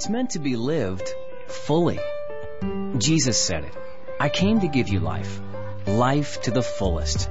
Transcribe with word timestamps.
It's 0.00 0.08
meant 0.08 0.30
to 0.30 0.38
be 0.38 0.56
lived 0.56 1.14
fully. 1.46 2.00
Jesus 2.96 3.36
said 3.36 3.64
it. 3.64 3.74
I 4.18 4.30
came 4.30 4.60
to 4.60 4.66
give 4.66 4.88
you 4.88 4.98
life. 4.98 5.42
Life 5.86 6.40
to 6.44 6.50
the 6.50 6.62
fullest. 6.62 7.28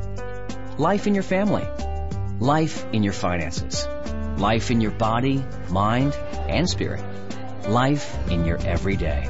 Life 0.77 1.07
in 1.07 1.15
your 1.15 1.23
family. 1.23 1.67
Life 2.39 2.85
in 2.93 3.01
your 3.01 3.13
finances. 3.13 3.87
Life 4.37 4.69
in 4.69 4.81
your 4.81 4.91
body, 4.91 5.43
mind, 5.71 6.13
and 6.47 6.69
spirit. 6.69 7.03
Life 7.67 8.15
in 8.29 8.45
your 8.45 8.59
everyday. 8.59 9.27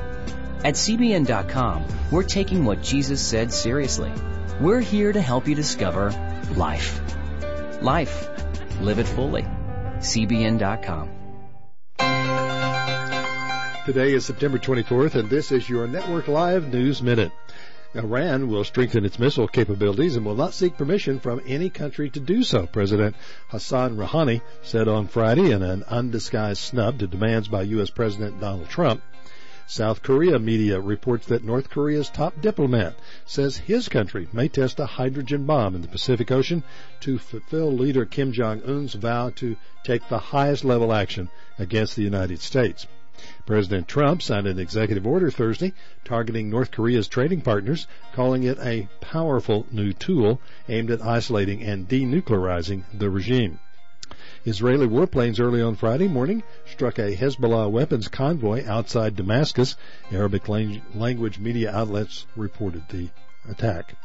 At 0.65 0.73
CBN.com, 0.73 1.85
we're 2.11 2.23
taking 2.23 2.65
what 2.65 2.83
Jesus 2.83 3.21
said 3.21 3.53
seriously. 3.53 4.11
We're 4.59 4.81
here 4.81 5.13
to 5.13 5.21
help 5.21 5.47
you 5.47 5.55
discover 5.55 6.11
life. 6.57 6.99
Life. 7.81 8.27
Live 8.81 8.99
it 8.99 9.07
fully. 9.07 9.43
CBN.com. 9.99 11.18
Today 13.89 14.13
is 14.13 14.23
September 14.23 14.59
24th, 14.59 15.15
and 15.15 15.31
this 15.31 15.51
is 15.51 15.67
your 15.67 15.87
Network 15.87 16.27
Live 16.27 16.71
News 16.71 17.01
Minute. 17.01 17.31
Iran 17.95 18.47
will 18.47 18.63
strengthen 18.63 19.03
its 19.03 19.17
missile 19.17 19.47
capabilities 19.47 20.15
and 20.15 20.23
will 20.23 20.35
not 20.35 20.53
seek 20.53 20.77
permission 20.77 21.19
from 21.19 21.41
any 21.47 21.71
country 21.71 22.07
to 22.11 22.19
do 22.19 22.43
so, 22.43 22.67
President 22.67 23.15
Hassan 23.47 23.97
Rouhani 23.97 24.41
said 24.61 24.87
on 24.87 25.07
Friday 25.07 25.49
in 25.49 25.63
an 25.63 25.83
undisguised 25.87 26.61
snub 26.61 26.99
to 26.99 27.07
demands 27.07 27.47
by 27.47 27.63
U.S. 27.63 27.89
President 27.89 28.39
Donald 28.39 28.69
Trump. 28.69 29.01
South 29.65 30.03
Korea 30.03 30.37
media 30.37 30.79
reports 30.79 31.25
that 31.25 31.43
North 31.43 31.71
Korea's 31.71 32.09
top 32.09 32.39
diplomat 32.39 32.93
says 33.25 33.57
his 33.57 33.89
country 33.89 34.27
may 34.31 34.49
test 34.49 34.79
a 34.79 34.85
hydrogen 34.85 35.47
bomb 35.47 35.73
in 35.73 35.81
the 35.81 35.87
Pacific 35.87 36.29
Ocean 36.29 36.61
to 36.99 37.17
fulfill 37.17 37.71
leader 37.71 38.05
Kim 38.05 38.33
Jong 38.33 38.61
Un's 38.61 38.93
vow 38.93 39.31
to 39.37 39.55
take 39.83 40.07
the 40.09 40.19
highest 40.19 40.63
level 40.63 40.93
action 40.93 41.27
against 41.57 41.95
the 41.95 42.03
United 42.03 42.39
States. 42.39 42.85
President 43.49 43.87
Trump 43.87 44.21
signed 44.21 44.45
an 44.45 44.59
executive 44.59 45.07
order 45.07 45.31
Thursday 45.31 45.73
targeting 46.05 46.51
North 46.51 46.69
Korea's 46.69 47.07
trading 47.07 47.41
partners, 47.41 47.87
calling 48.13 48.43
it 48.43 48.59
a 48.59 48.87
powerful 49.01 49.65
new 49.71 49.91
tool 49.91 50.39
aimed 50.67 50.91
at 50.91 51.01
isolating 51.01 51.63
and 51.63 51.89
denuclearizing 51.89 52.83
the 52.93 53.09
regime. 53.09 53.57
Israeli 54.45 54.85
warplanes 54.85 55.39
early 55.39 55.63
on 55.63 55.75
Friday 55.75 56.07
morning 56.07 56.43
struck 56.71 56.99
a 56.99 57.15
Hezbollah 57.15 57.71
weapons 57.71 58.07
convoy 58.07 58.63
outside 58.67 59.15
Damascus. 59.15 59.75
Arabic 60.11 60.47
language 60.47 61.39
media 61.39 61.71
outlets 61.75 62.27
reported 62.35 62.83
the 62.89 63.09
attack. 63.49 63.95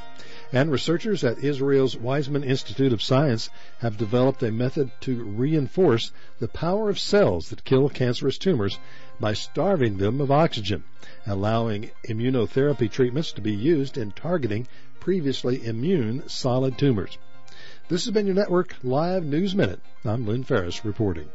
And 0.53 0.71
researchers 0.71 1.23
at 1.23 1.45
Israel's 1.45 1.97
Weizmann 1.97 2.45
Institute 2.45 2.95
of 2.95 3.03
Science 3.03 3.51
have 3.81 3.99
developed 3.99 4.43
a 4.43 4.51
method 4.51 4.91
to 5.01 5.23
reinforce 5.23 6.13
the 6.39 6.49
power 6.49 6.89
of 6.89 6.99
cells 6.99 7.51
that 7.51 7.65
kill 7.65 7.91
cancerous 7.91 8.39
tumors 8.39 8.79
by 9.21 9.33
starving 9.33 9.97
them 9.97 10.21
of 10.21 10.31
oxygen, 10.31 10.85
allowing 11.27 11.91
immunotherapy 12.09 12.91
treatments 12.91 13.33
to 13.33 13.41
be 13.41 13.53
used 13.53 13.97
in 13.97 14.13
targeting 14.13 14.67
previously 15.01 15.65
immune 15.67 16.29
solid 16.29 16.79
tumors. 16.79 17.19
This 17.89 18.05
has 18.05 18.15
been 18.15 18.27
your 18.27 18.35
Network 18.35 18.75
Live 18.83 19.25
News 19.25 19.55
Minute. 19.55 19.81
I'm 20.05 20.27
Lynn 20.27 20.45
Ferris 20.45 20.85
reporting. 20.85 21.29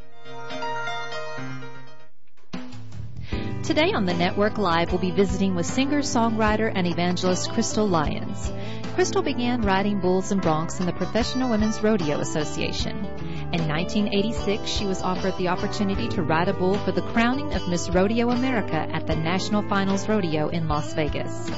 Today 3.62 3.92
on 3.92 4.04
the 4.04 4.14
Network 4.14 4.58
Live, 4.58 4.90
we'll 4.90 5.00
be 5.00 5.12
visiting 5.12 5.54
with 5.54 5.64
singer, 5.64 6.00
songwriter, 6.00 6.72
and 6.74 6.88
evangelist 6.88 7.52
Crystal 7.52 7.86
Lyons. 7.86 8.50
Crystal 8.94 9.22
began 9.22 9.62
riding 9.62 10.00
bulls 10.00 10.32
and 10.32 10.42
broncs 10.42 10.80
in 10.80 10.86
the 10.86 10.92
Professional 10.92 11.50
Women's 11.50 11.80
Rodeo 11.80 12.18
Association. 12.18 13.06
In 13.52 13.66
1986, 13.66 14.70
she 14.70 14.86
was 14.86 15.02
offered 15.02 15.36
the 15.36 15.48
opportunity 15.48 16.06
to 16.10 16.22
ride 16.22 16.46
a 16.46 16.52
bull 16.52 16.74
for 16.74 16.92
the 16.92 17.02
crowning 17.02 17.52
of 17.52 17.66
Miss 17.66 17.90
Rodeo 17.90 18.30
America 18.30 18.86
at 18.92 19.08
the 19.08 19.16
National 19.16 19.62
Finals 19.62 20.08
Rodeo 20.08 20.50
in 20.50 20.68
Las 20.68 20.94
Vegas. 20.94 21.50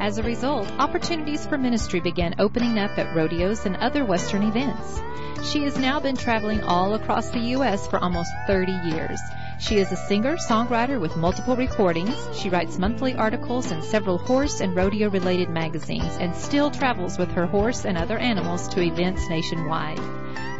As 0.00 0.18
a 0.18 0.24
result, 0.24 0.66
opportunities 0.80 1.46
for 1.46 1.56
ministry 1.56 2.00
began 2.00 2.34
opening 2.40 2.80
up 2.80 2.98
at 2.98 3.14
rodeos 3.14 3.64
and 3.64 3.76
other 3.76 4.04
Western 4.04 4.42
events. 4.42 5.00
She 5.44 5.62
has 5.62 5.78
now 5.78 6.00
been 6.00 6.16
traveling 6.16 6.64
all 6.64 6.94
across 6.94 7.30
the 7.30 7.50
U.S. 7.54 7.86
for 7.86 8.00
almost 8.00 8.32
30 8.48 8.72
years. 8.72 9.20
She 9.58 9.76
is 9.76 9.92
a 9.92 9.96
singer, 9.96 10.38
songwriter 10.38 11.00
with 11.00 11.16
multiple 11.16 11.54
recordings. 11.54 12.16
She 12.36 12.50
writes 12.50 12.76
monthly 12.76 13.14
articles 13.14 13.70
in 13.70 13.82
several 13.82 14.18
horse 14.18 14.60
and 14.60 14.74
rodeo 14.74 15.10
related 15.10 15.50
magazines 15.50 16.16
and 16.18 16.34
still 16.34 16.72
travels 16.72 17.18
with 17.18 17.30
her 17.30 17.46
horse 17.46 17.84
and 17.84 17.96
other 17.96 18.18
animals 18.18 18.66
to 18.70 18.82
events 18.82 19.28
nationwide. 19.28 20.00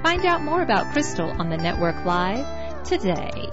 Find 0.02 0.24
out 0.24 0.42
more 0.42 0.62
about 0.62 0.92
Crystal 0.92 1.30
on 1.40 1.50
the 1.50 1.56
Network 1.56 2.04
Live 2.04 2.84
today. 2.84 3.48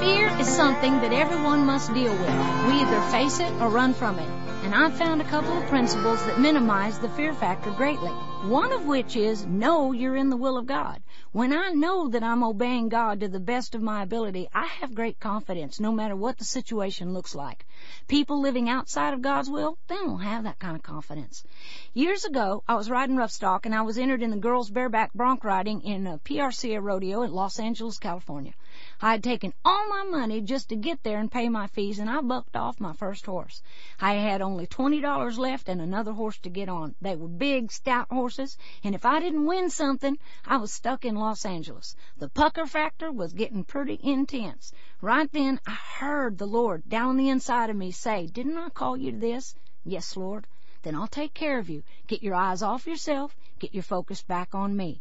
Fear 0.00 0.28
is 0.38 0.48
something 0.48 1.00
that 1.00 1.12
everyone 1.12 1.66
must 1.66 1.92
deal 1.94 2.12
with. 2.12 2.66
We 2.66 2.80
either 2.80 3.00
face 3.10 3.40
it 3.40 3.52
or 3.60 3.68
run 3.68 3.94
from 3.94 4.18
it 4.18 4.28
and 4.68 4.74
I've 4.74 4.98
found 4.98 5.22
a 5.22 5.24
couple 5.24 5.56
of 5.56 5.66
principles 5.68 6.22
that 6.26 6.40
minimize 6.40 6.98
the 6.98 7.08
fear 7.08 7.32
factor 7.32 7.70
greatly. 7.70 8.10
One 8.10 8.72
of 8.72 8.84
which 8.84 9.16
is 9.16 9.46
know 9.46 9.92
you're 9.92 10.14
in 10.16 10.30
the 10.30 10.36
will 10.36 10.58
of 10.58 10.66
God. 10.66 11.00
When 11.32 11.52
I 11.52 11.68
know 11.68 12.08
that 12.08 12.22
I'm 12.22 12.42
obeying 12.42 12.88
God 12.88 13.20
to 13.20 13.28
the 13.28 13.38
best 13.38 13.74
of 13.74 13.82
my 13.82 14.02
ability, 14.02 14.48
I 14.54 14.64
have 14.64 14.94
great 14.94 15.20
confidence 15.20 15.78
no 15.78 15.92
matter 15.92 16.16
what 16.16 16.38
the 16.38 16.44
situation 16.46 17.12
looks 17.12 17.34
like. 17.34 17.66
People 18.06 18.40
living 18.40 18.70
outside 18.70 19.12
of 19.12 19.20
God's 19.20 19.50
will, 19.50 19.76
they 19.88 19.96
don't 19.96 20.22
have 20.22 20.44
that 20.44 20.58
kind 20.58 20.74
of 20.74 20.82
confidence. 20.82 21.44
Years 21.92 22.24
ago, 22.24 22.64
I 22.66 22.76
was 22.76 22.88
riding 22.88 23.16
rough 23.16 23.30
stock 23.30 23.66
and 23.66 23.74
I 23.74 23.82
was 23.82 23.98
entered 23.98 24.22
in 24.22 24.30
the 24.30 24.38
girls 24.38 24.70
bareback 24.70 25.12
bronc 25.12 25.44
riding 25.44 25.82
in 25.82 26.06
a 26.06 26.18
PRCA 26.18 26.82
rodeo 26.82 27.20
in 27.20 27.32
Los 27.32 27.58
Angeles, 27.58 27.98
California. 27.98 28.54
I 29.00 29.12
had 29.12 29.22
taken 29.22 29.54
all 29.64 29.88
my 29.88 30.02
money 30.02 30.40
just 30.40 30.70
to 30.70 30.76
get 30.76 31.04
there 31.04 31.20
and 31.20 31.30
pay 31.30 31.48
my 31.48 31.68
fees, 31.68 32.00
and 32.00 32.10
I 32.10 32.20
bucked 32.20 32.56
off 32.56 32.80
my 32.80 32.92
first 32.92 33.26
horse. 33.26 33.62
I 34.00 34.14
had 34.14 34.42
only 34.42 34.66
twenty 34.66 35.00
dollars 35.00 35.38
left 35.38 35.68
and 35.68 35.80
another 35.80 36.12
horse 36.12 36.36
to 36.38 36.50
get 36.50 36.68
on. 36.68 36.96
They 37.00 37.14
were 37.14 37.28
big, 37.28 37.70
stout 37.70 38.08
horses, 38.10 38.58
and 38.82 38.96
if 38.96 39.06
I 39.06 39.20
didn't 39.20 39.46
win 39.46 39.70
something, 39.70 40.18
I 40.44 40.56
was 40.56 40.72
stuck 40.72 41.04
in 41.04 41.14
Los 41.14 41.46
Angeles. 41.46 41.94
The 42.16 42.28
pucker 42.28 42.66
factor 42.66 43.12
was 43.12 43.32
getting 43.32 43.62
pretty 43.62 44.00
intense. 44.02 44.72
Right 45.00 45.30
then, 45.30 45.60
I 45.64 45.78
heard 46.00 46.36
the 46.36 46.48
Lord 46.48 46.88
down 46.88 47.16
the 47.16 47.28
inside 47.28 47.70
of 47.70 47.76
me 47.76 47.92
say, 47.92 48.26
Didn't 48.26 48.58
I 48.58 48.68
call 48.68 48.96
you 48.96 49.12
to 49.12 49.18
this? 49.18 49.54
Yes, 49.84 50.16
Lord. 50.16 50.48
Then 50.82 50.96
I'll 50.96 51.06
take 51.06 51.34
care 51.34 51.60
of 51.60 51.70
you. 51.70 51.84
Get 52.08 52.24
your 52.24 52.34
eyes 52.34 52.62
off 52.62 52.88
yourself. 52.88 53.36
Get 53.60 53.74
your 53.74 53.84
focus 53.84 54.22
back 54.22 54.56
on 54.56 54.76
me. 54.76 55.00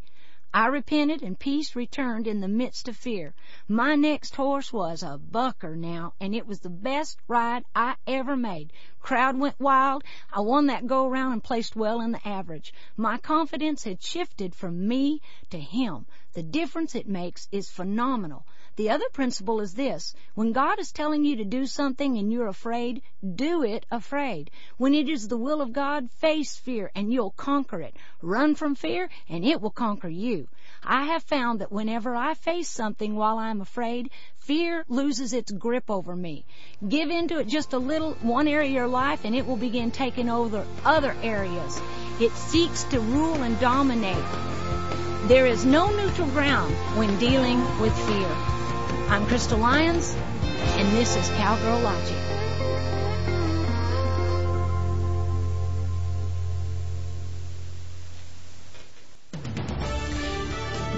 I 0.59 0.65
repented 0.65 1.21
and 1.21 1.37
peace 1.37 1.75
returned 1.75 2.25
in 2.25 2.39
the 2.41 2.47
midst 2.47 2.87
of 2.87 2.97
fear. 2.97 3.35
My 3.67 3.93
next 3.93 4.35
horse 4.35 4.73
was 4.73 5.03
a 5.03 5.19
bucker 5.19 5.75
now, 5.75 6.15
and 6.19 6.33
it 6.33 6.47
was 6.47 6.61
the 6.61 6.69
best 6.71 7.19
ride 7.27 7.63
I 7.75 7.95
ever 8.07 8.35
made. 8.35 8.73
Crowd 8.99 9.37
went 9.37 9.59
wild. 9.59 10.03
I 10.33 10.39
won 10.39 10.65
that 10.65 10.87
go 10.87 11.05
around 11.05 11.33
and 11.33 11.43
placed 11.43 11.75
well 11.75 12.01
in 12.01 12.11
the 12.11 12.27
average. 12.27 12.73
My 12.95 13.19
confidence 13.19 13.83
had 13.83 14.01
shifted 14.01 14.55
from 14.55 14.87
me 14.87 15.21
to 15.51 15.59
him. 15.59 16.07
The 16.33 16.41
difference 16.41 16.95
it 16.95 17.07
makes 17.07 17.47
is 17.51 17.69
phenomenal. 17.69 18.43
The 18.77 18.91
other 18.91 19.09
principle 19.11 19.59
is 19.61 19.73
this. 19.73 20.13
When 20.35 20.51
God 20.51 20.77
is 20.77 20.91
telling 20.91 21.25
you 21.25 21.37
to 21.37 21.43
do 21.43 21.65
something 21.65 22.15
and 22.19 22.31
you're 22.31 22.45
afraid, 22.45 23.01
do 23.25 23.63
it 23.63 23.87
afraid. 23.89 24.51
When 24.77 24.93
it 24.93 25.09
is 25.09 25.27
the 25.27 25.35
will 25.35 25.61
of 25.61 25.73
God, 25.73 26.11
face 26.19 26.55
fear 26.55 26.91
and 26.93 27.11
you'll 27.11 27.31
conquer 27.31 27.81
it. 27.81 27.95
Run 28.21 28.53
from 28.53 28.75
fear 28.75 29.09
and 29.27 29.43
it 29.43 29.61
will 29.61 29.71
conquer 29.71 30.09
you. 30.09 30.47
I 30.83 31.05
have 31.05 31.23
found 31.23 31.61
that 31.61 31.71
whenever 31.71 32.13
I 32.15 32.35
face 32.35 32.69
something 32.69 33.15
while 33.15 33.39
I'm 33.39 33.61
afraid, 33.61 34.11
fear 34.37 34.85
loses 34.87 35.33
its 35.33 35.51
grip 35.51 35.89
over 35.89 36.15
me. 36.15 36.45
Give 36.87 37.09
into 37.09 37.39
it 37.39 37.47
just 37.47 37.73
a 37.73 37.79
little, 37.79 38.13
one 38.21 38.47
area 38.47 38.69
of 38.69 38.75
your 38.75 38.87
life, 38.87 39.25
and 39.25 39.35
it 39.35 39.47
will 39.47 39.57
begin 39.57 39.89
taking 39.89 40.29
over 40.29 40.67
other 40.85 41.15
areas. 41.23 41.81
It 42.19 42.31
seeks 42.33 42.83
to 42.85 42.99
rule 42.99 43.41
and 43.41 43.59
dominate. 43.59 44.23
There 45.27 45.47
is 45.47 45.65
no 45.65 45.89
neutral 45.89 46.27
ground 46.27 46.75
when 46.95 47.17
dealing 47.17 47.59
with 47.81 47.97
fear. 48.05 48.35
I'm 49.09 49.25
Crystal 49.25 49.57
Lyons, 49.57 50.17
and 50.75 50.97
this 50.97 51.15
is 51.15 51.29
Cowgirl 51.37 51.79
Logic. 51.79 52.17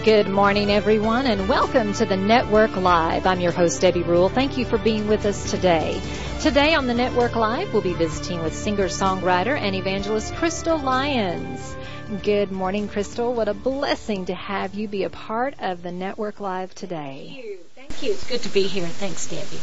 Good 0.03 0.27
morning, 0.27 0.71
everyone, 0.71 1.27
and 1.27 1.47
welcome 1.47 1.93
to 1.93 2.05
the 2.05 2.17
Network 2.17 2.75
Live. 2.75 3.27
I'm 3.27 3.41
your 3.41 3.51
host, 3.51 3.81
Debbie 3.81 4.01
Rule. 4.01 4.27
Thank 4.27 4.57
you 4.57 4.65
for 4.65 4.79
being 4.79 5.07
with 5.07 5.27
us 5.27 5.51
today. 5.51 6.01
Today 6.41 6.73
on 6.73 6.87
the 6.87 6.95
Network 6.95 7.35
Live, 7.35 7.71
we'll 7.73 7.83
be 7.83 7.93
visiting 7.93 8.41
with 8.41 8.55
singer, 8.55 8.85
songwriter, 8.85 9.55
and 9.55 9.75
evangelist 9.75 10.33
Crystal 10.33 10.79
Lyons. 10.79 11.75
Good 12.09 12.51
morning, 12.51 12.87
Crystal. 12.87 13.35
What 13.35 13.49
a 13.49 13.53
blessing 13.53 14.25
to 14.25 14.33
have 14.33 14.73
you 14.73 14.87
be 14.87 15.03
a 15.03 15.11
part 15.11 15.53
of 15.59 15.83
the 15.83 15.91
Network 15.91 16.39
Live 16.39 16.73
today. 16.73 17.27
Thank 17.35 17.45
you. 17.45 17.57
Thank 17.75 18.03
you. 18.03 18.11
It's 18.13 18.27
good 18.27 18.41
to 18.41 18.49
be 18.49 18.63
here. 18.63 18.87
Thanks, 18.87 19.27
Debbie. 19.27 19.59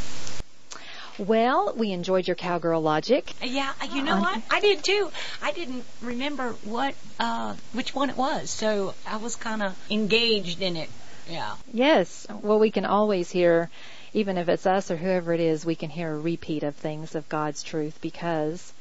Well, 1.19 1.75
we 1.77 1.91
enjoyed 1.91 2.29
your 2.29 2.37
cowgirl 2.37 2.81
logic. 2.81 3.33
Uh, 3.43 3.47
yeah, 3.47 3.73
uh, 3.83 3.89
you 3.93 4.01
know 4.01 4.15
uh, 4.15 4.21
what? 4.21 4.43
I 4.49 4.61
did 4.61 4.85
too. 4.85 5.11
I 5.43 5.51
didn't 5.51 5.85
remember 6.01 6.53
what, 6.63 6.95
uh, 7.19 7.57
which 7.73 7.97
one 7.97 8.11
it 8.11 8.17
was, 8.17 8.49
so 8.49 8.95
I 9.09 9.17
was 9.17 9.35
kind 9.35 9.61
of 9.61 9.77
engaged 9.91 10.63
in 10.63 10.77
it. 10.77 10.89
Yeah. 11.29 11.57
Yes. 11.73 12.29
Well, 12.31 12.61
we 12.61 12.71
can 12.71 12.85
always 12.85 13.29
hear, 13.29 13.71
even 14.15 14.39
if 14.39 14.49
it's 14.49 14.67
us 14.67 14.93
or 14.93 14.97
whoever 14.97 15.33
it 15.33 15.41
is, 15.41 15.67
we 15.67 15.75
can 15.75 15.91
hear 15.91 16.15
a 16.15 16.19
repeat 16.19 16.63
of 16.63 16.77
things 16.77 17.17
of 17.17 17.29
God's 17.29 17.65
truth 17.65 17.99
because 18.01 18.73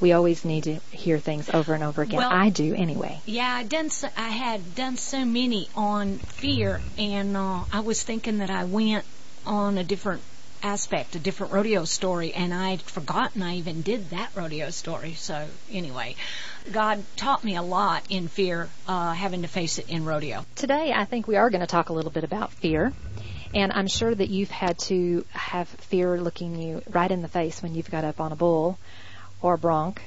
we 0.00 0.12
always 0.12 0.44
need 0.44 0.64
to 0.64 0.74
hear 0.90 1.18
things 1.18 1.50
over 1.50 1.74
and 1.74 1.84
over 1.84 2.02
again. 2.02 2.18
Well, 2.18 2.30
I 2.30 2.50
do 2.50 2.74
anyway. 2.74 3.20
Yeah, 3.26 3.52
I 3.52 3.64
done. 3.64 3.90
So, 3.90 4.08
I 4.16 4.28
had 4.28 4.74
done 4.74 4.96
so 4.96 5.24
many 5.24 5.68
on 5.74 6.18
fear, 6.18 6.80
and 6.96 7.36
uh, 7.36 7.64
I 7.72 7.80
was 7.80 8.02
thinking 8.02 8.38
that 8.38 8.50
I 8.50 8.64
went 8.64 9.04
on 9.46 9.78
a 9.78 9.84
different 9.84 10.22
aspect, 10.62 11.16
a 11.16 11.18
different 11.18 11.52
rodeo 11.52 11.84
story, 11.84 12.32
and 12.32 12.52
I'd 12.52 12.82
forgotten 12.82 13.42
I 13.42 13.56
even 13.56 13.82
did 13.82 14.10
that 14.10 14.30
rodeo 14.34 14.70
story. 14.70 15.14
So 15.14 15.46
anyway, 15.70 16.16
God 16.70 17.02
taught 17.16 17.44
me 17.44 17.56
a 17.56 17.62
lot 17.62 18.04
in 18.10 18.28
fear, 18.28 18.68
uh, 18.86 19.12
having 19.12 19.42
to 19.42 19.48
face 19.48 19.78
it 19.78 19.88
in 19.88 20.04
rodeo. 20.04 20.44
Today, 20.56 20.92
I 20.94 21.04
think 21.04 21.26
we 21.26 21.36
are 21.36 21.50
going 21.50 21.62
to 21.62 21.66
talk 21.66 21.88
a 21.88 21.92
little 21.92 22.10
bit 22.10 22.24
about 22.24 22.52
fear. 22.52 22.92
And 23.52 23.72
I'm 23.72 23.88
sure 23.88 24.14
that 24.14 24.28
you've 24.28 24.50
had 24.50 24.78
to 24.80 25.24
have 25.30 25.68
fear 25.68 26.20
looking 26.20 26.60
you 26.60 26.82
right 26.90 27.10
in 27.10 27.20
the 27.20 27.28
face 27.28 27.62
when 27.62 27.74
you've 27.74 27.90
got 27.90 28.04
up 28.04 28.20
on 28.20 28.30
a 28.30 28.36
bull 28.36 28.78
or 29.42 29.56
bronc 29.56 30.00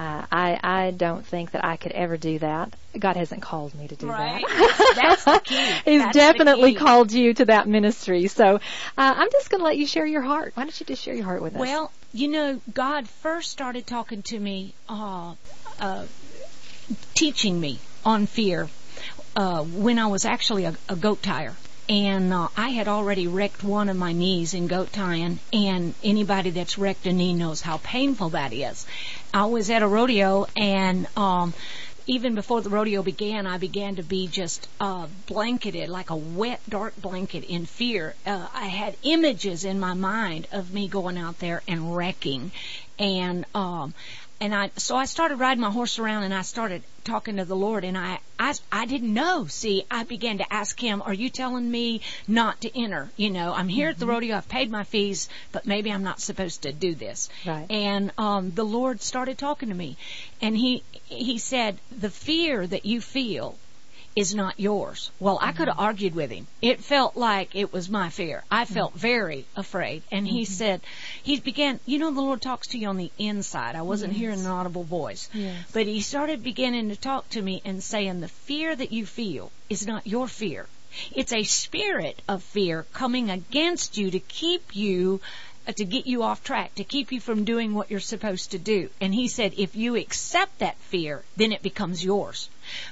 uh, 0.00 0.24
I 0.32 0.58
I 0.62 0.90
don't 0.92 1.26
think 1.26 1.50
that 1.50 1.62
I 1.62 1.76
could 1.76 1.92
ever 1.92 2.16
do 2.16 2.38
that. 2.38 2.74
God 2.98 3.16
hasn't 3.16 3.42
called 3.42 3.74
me 3.74 3.86
to 3.86 3.96
do 3.96 4.08
right. 4.08 4.42
that. 4.48 4.94
That's 4.96 5.24
the 5.24 5.40
key. 5.44 5.72
He's 5.84 6.02
That's 6.02 6.16
definitely 6.16 6.72
key. 6.72 6.78
called 6.78 7.12
you 7.12 7.34
to 7.34 7.44
that 7.44 7.68
ministry. 7.68 8.26
So 8.28 8.54
uh, 8.54 8.58
I'm 8.96 9.30
just 9.30 9.50
going 9.50 9.60
to 9.60 9.64
let 9.64 9.76
you 9.76 9.86
share 9.86 10.06
your 10.06 10.22
heart. 10.22 10.52
Why 10.54 10.62
don't 10.62 10.80
you 10.80 10.86
just 10.86 11.02
share 11.02 11.14
your 11.14 11.24
heart 11.24 11.42
with 11.42 11.54
us? 11.54 11.60
Well, 11.60 11.92
you 12.14 12.28
know, 12.28 12.62
God 12.72 13.10
first 13.10 13.50
started 13.50 13.86
talking 13.86 14.22
to 14.22 14.40
me, 14.40 14.72
uh, 14.88 15.34
uh, 15.78 16.06
teaching 17.14 17.60
me 17.60 17.78
on 18.02 18.24
fear 18.24 18.70
uh, 19.36 19.62
when 19.62 19.98
I 19.98 20.06
was 20.06 20.24
actually 20.24 20.64
a, 20.64 20.74
a 20.88 20.96
goat 20.96 21.22
tier. 21.22 21.54
And 21.90 22.32
uh, 22.32 22.48
I 22.56 22.68
had 22.68 22.86
already 22.86 23.26
wrecked 23.26 23.64
one 23.64 23.88
of 23.88 23.96
my 23.96 24.12
knees 24.12 24.54
in 24.54 24.68
goat 24.68 24.92
tying, 24.92 25.40
and 25.52 25.92
anybody 26.04 26.50
that's 26.50 26.78
wrecked 26.78 27.04
a 27.08 27.12
knee 27.12 27.34
knows 27.34 27.60
how 27.60 27.78
painful 27.78 28.30
that 28.30 28.52
is. 28.52 28.86
I 29.34 29.46
was 29.46 29.70
at 29.70 29.82
a 29.82 29.88
rodeo, 29.88 30.46
and 30.54 31.08
um, 31.16 31.52
even 32.06 32.36
before 32.36 32.60
the 32.60 32.70
rodeo 32.70 33.02
began, 33.02 33.44
I 33.44 33.58
began 33.58 33.96
to 33.96 34.04
be 34.04 34.28
just 34.28 34.68
uh, 34.78 35.08
blanketed 35.26 35.88
like 35.88 36.10
a 36.10 36.16
wet, 36.16 36.60
dark 36.68 36.94
blanket 36.94 37.42
in 37.42 37.66
fear. 37.66 38.14
Uh, 38.24 38.46
I 38.54 38.66
had 38.66 38.96
images 39.02 39.64
in 39.64 39.80
my 39.80 39.94
mind 39.94 40.46
of 40.52 40.72
me 40.72 40.86
going 40.86 41.18
out 41.18 41.40
there 41.40 41.60
and 41.66 41.96
wrecking, 41.96 42.52
and 43.00 43.44
um, 43.52 43.94
and 44.40 44.54
I 44.54 44.70
so 44.76 44.96
I 44.96 45.04
started 45.04 45.36
riding 45.36 45.60
my 45.60 45.70
horse 45.70 45.98
around 45.98 46.22
and 46.22 46.32
I 46.34 46.42
started 46.42 46.82
talking 47.04 47.36
to 47.36 47.44
the 47.44 47.56
Lord 47.56 47.84
and 47.84 47.96
I 47.96 48.20
I 48.38 48.54
I 48.72 48.86
didn't 48.86 49.12
know. 49.12 49.46
See, 49.46 49.84
I 49.90 50.04
began 50.04 50.38
to 50.38 50.52
ask 50.52 50.80
him, 50.80 51.02
"Are 51.02 51.12
you 51.12 51.28
telling 51.28 51.70
me 51.70 52.00
not 52.26 52.62
to 52.62 52.78
enter? 52.78 53.10
You 53.16 53.30
know, 53.30 53.52
I'm 53.52 53.68
here 53.68 53.90
at 53.90 53.98
the 53.98 54.06
rodeo. 54.06 54.36
I've 54.36 54.48
paid 54.48 54.70
my 54.70 54.84
fees, 54.84 55.28
but 55.52 55.66
maybe 55.66 55.92
I'm 55.92 56.02
not 56.02 56.20
supposed 56.20 56.62
to 56.62 56.72
do 56.72 56.94
this." 56.94 57.28
Right. 57.46 57.70
And 57.70 58.12
um 58.16 58.52
the 58.52 58.64
Lord 58.64 59.02
started 59.02 59.36
talking 59.38 59.68
to 59.68 59.74
me 59.74 59.96
and 60.40 60.56
he 60.56 60.82
he 61.04 61.38
said, 61.38 61.78
"The 61.90 62.10
fear 62.10 62.66
that 62.66 62.86
you 62.86 63.00
feel 63.00 63.58
is 64.16 64.34
not 64.34 64.58
yours. 64.58 65.10
Well, 65.20 65.38
I 65.40 65.52
could 65.52 65.68
have 65.68 65.76
mm-hmm. 65.76 65.84
argued 65.84 66.14
with 66.14 66.30
him. 66.30 66.46
It 66.60 66.82
felt 66.82 67.16
like 67.16 67.54
it 67.54 67.72
was 67.72 67.88
my 67.88 68.08
fear. 68.08 68.42
I 68.50 68.64
mm-hmm. 68.64 68.74
felt 68.74 68.94
very 68.94 69.46
afraid. 69.56 70.02
And 70.10 70.26
he 70.26 70.42
mm-hmm. 70.42 70.52
said, 70.52 70.80
he 71.22 71.38
began, 71.38 71.80
you 71.86 71.98
know, 71.98 72.10
the 72.10 72.20
Lord 72.20 72.42
talks 72.42 72.68
to 72.68 72.78
you 72.78 72.88
on 72.88 72.96
the 72.96 73.12
inside. 73.18 73.76
I 73.76 73.82
wasn't 73.82 74.12
hearing 74.12 74.40
an 74.40 74.46
audible 74.46 74.84
voice. 74.84 75.28
Yes. 75.32 75.64
But 75.72 75.86
he 75.86 76.00
started 76.00 76.42
beginning 76.42 76.88
to 76.88 76.96
talk 76.96 77.28
to 77.30 77.42
me 77.42 77.62
and 77.64 77.82
saying, 77.82 78.20
the 78.20 78.28
fear 78.28 78.74
that 78.74 78.92
you 78.92 79.06
feel 79.06 79.52
is 79.68 79.86
not 79.86 80.06
your 80.06 80.26
fear. 80.26 80.66
It's 81.12 81.32
a 81.32 81.44
spirit 81.44 82.20
of 82.28 82.42
fear 82.42 82.84
coming 82.92 83.30
against 83.30 83.96
you 83.96 84.10
to 84.10 84.18
keep 84.18 84.74
you 84.74 85.20
uh, 85.68 85.72
to 85.72 85.84
get 85.84 86.06
you 86.06 86.22
off 86.22 86.42
track, 86.42 86.74
to 86.74 86.84
keep 86.84 87.12
you 87.12 87.20
from 87.20 87.44
doing 87.44 87.74
what 87.74 87.90
you're 87.90 88.00
supposed 88.00 88.52
to 88.52 88.58
do. 88.58 88.88
And 89.00 89.14
he 89.14 89.28
said, 89.28 89.52
if 89.56 89.76
you 89.76 89.94
accept 89.94 90.58
that 90.58 90.78
fear, 90.78 91.22
then 91.36 91.52
it 91.52 91.62
becomes 91.62 92.02
yours. 92.02 92.48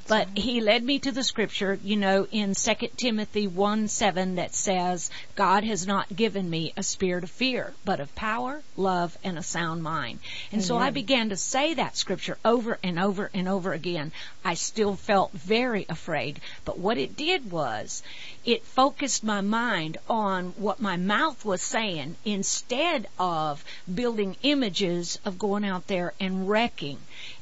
But 0.06 0.28
he 0.36 0.60
led 0.60 0.82
me 0.82 0.98
to 1.00 1.12
the 1.12 1.22
scripture, 1.22 1.78
you 1.82 1.96
know, 1.96 2.26
in 2.30 2.54
2 2.54 2.74
Timothy 2.96 3.46
1 3.46 3.88
7 3.88 4.36
that 4.36 4.54
says, 4.54 5.10
God 5.34 5.64
has 5.64 5.86
not 5.86 6.14
given 6.14 6.48
me 6.48 6.72
a 6.76 6.82
spirit 6.82 7.24
of 7.24 7.30
fear, 7.30 7.74
but 7.84 8.00
of 8.00 8.14
power, 8.14 8.62
love, 8.76 9.16
and 9.22 9.38
a 9.38 9.42
sound 9.42 9.82
mind. 9.82 10.18
And 10.50 10.64
so 10.64 10.78
I 10.78 10.90
began 10.90 11.28
to 11.28 11.36
say 11.36 11.74
that 11.74 11.96
scripture 11.96 12.38
over 12.44 12.78
and 12.82 12.98
over 12.98 13.30
and 13.34 13.48
over 13.48 13.72
again. 13.72 14.12
I 14.44 14.54
still 14.54 14.96
felt 14.96 15.32
very 15.32 15.86
afraid, 15.88 16.40
but 16.64 16.78
what 16.78 16.98
it 16.98 17.16
did 17.16 17.50
was, 17.50 18.02
it 18.44 18.64
focused 18.64 19.22
my 19.22 19.40
mind 19.42 19.98
on 20.08 20.54
what 20.56 20.80
my 20.80 20.96
mouth 20.96 21.44
was 21.44 21.60
saying 21.60 22.16
instead 22.24 23.06
of 23.18 23.64
building 23.92 24.36
images 24.42 25.18
of 25.24 25.38
going 25.38 25.64
out 25.64 25.86
there 25.86 26.14
and 26.18 26.48
wrecking. 26.48 26.98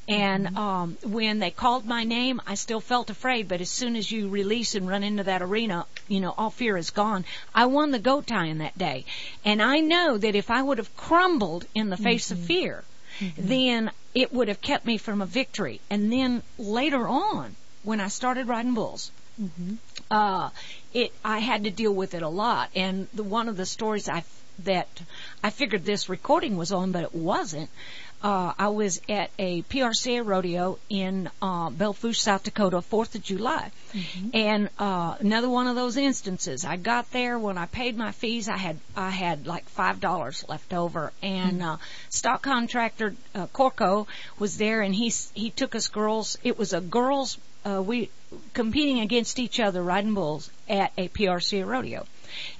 And 0.07 0.57
um, 0.57 0.97
when 1.03 1.39
they 1.39 1.51
called 1.51 1.85
my 1.85 2.05
name, 2.05 2.39
I 2.47 2.55
still 2.55 2.79
felt 2.79 3.09
afraid. 3.09 3.49
But 3.49 3.59
as 3.59 3.69
soon 3.69 3.95
as 3.97 4.09
you 4.09 4.29
release 4.29 4.75
and 4.75 4.87
run 4.87 5.03
into 5.03 5.23
that 5.23 5.41
arena, 5.41 5.85
you 6.07 6.21
know 6.21 6.33
all 6.37 6.49
fear 6.49 6.77
is 6.77 6.91
gone. 6.91 7.25
I 7.53 7.65
won 7.65 7.91
the 7.91 7.99
goat 7.99 8.27
tying 8.27 8.59
that 8.59 8.77
day, 8.77 9.05
and 9.43 9.61
I 9.61 9.79
know 9.79 10.17
that 10.17 10.35
if 10.35 10.49
I 10.49 10.61
would 10.61 10.77
have 10.77 10.95
crumbled 10.95 11.65
in 11.75 11.89
the 11.89 11.97
face 11.97 12.31
of 12.31 12.39
fear, 12.39 12.83
then 13.37 13.91
it 14.13 14.31
would 14.33 14.47
have 14.47 14.61
kept 14.61 14.85
me 14.85 14.97
from 14.97 15.21
a 15.21 15.25
victory. 15.25 15.81
And 15.89 16.11
then 16.11 16.41
later 16.57 17.07
on, 17.07 17.55
when 17.83 17.99
I 17.99 18.07
started 18.07 18.47
riding 18.47 18.75
bulls, 18.75 19.11
uh, 20.09 20.49
it 20.93 21.11
I 21.23 21.39
had 21.39 21.65
to 21.65 21.69
deal 21.69 21.93
with 21.93 22.13
it 22.13 22.23
a 22.23 22.29
lot. 22.29 22.69
And 22.75 23.07
the 23.13 23.23
one 23.23 23.49
of 23.49 23.57
the 23.57 23.65
stories 23.65 24.07
I 24.07 24.23
that 24.63 24.87
I 25.43 25.49
figured 25.49 25.85
this 25.85 26.09
recording 26.09 26.57
was 26.57 26.71
on, 26.71 26.91
but 26.91 27.03
it 27.03 27.13
wasn't. 27.13 27.69
Uh, 28.23 28.51
I 28.57 28.69
was 28.69 28.99
at 29.07 29.29
a 29.37 29.61
PRCA 29.63 30.25
rodeo 30.25 30.79
in 30.89 31.29
uh, 31.39 31.69
Belle 31.69 31.93
Fourche, 31.93 32.19
South 32.19 32.43
Dakota, 32.43 32.81
Fourth 32.81 33.13
of 33.13 33.21
July, 33.21 33.71
and 34.33 34.69
uh, 34.79 35.15
another 35.19 35.49
one 35.49 35.67
of 35.67 35.75
those 35.75 35.97
instances. 35.97 36.65
I 36.65 36.77
got 36.77 37.11
there 37.11 37.37
when 37.37 37.59
I 37.59 37.67
paid 37.67 37.95
my 37.95 38.11
fees. 38.11 38.49
I 38.49 38.57
had 38.57 38.79
I 38.95 39.11
had 39.11 39.45
like 39.45 39.69
five 39.69 39.99
dollars 39.99 40.43
left 40.49 40.73
over, 40.73 41.13
and 41.21 41.61
uh, 41.61 41.77
stock 42.09 42.41
contractor 42.41 43.15
uh, 43.35 43.45
Corco 43.47 44.07
was 44.39 44.57
there, 44.57 44.81
and 44.81 44.95
he 44.95 45.13
he 45.35 45.51
took 45.51 45.75
us 45.75 45.87
girls. 45.87 46.37
It 46.43 46.57
was 46.57 46.73
a 46.73 46.81
girls 46.81 47.37
uh, 47.65 47.81
we 47.81 48.09
competing 48.53 48.99
against 48.99 49.39
each 49.39 49.59
other 49.59 49.83
riding 49.83 50.13
bulls 50.13 50.49
at 50.67 50.91
a 50.97 51.07
PRCA 51.09 51.67
rodeo. 51.67 52.05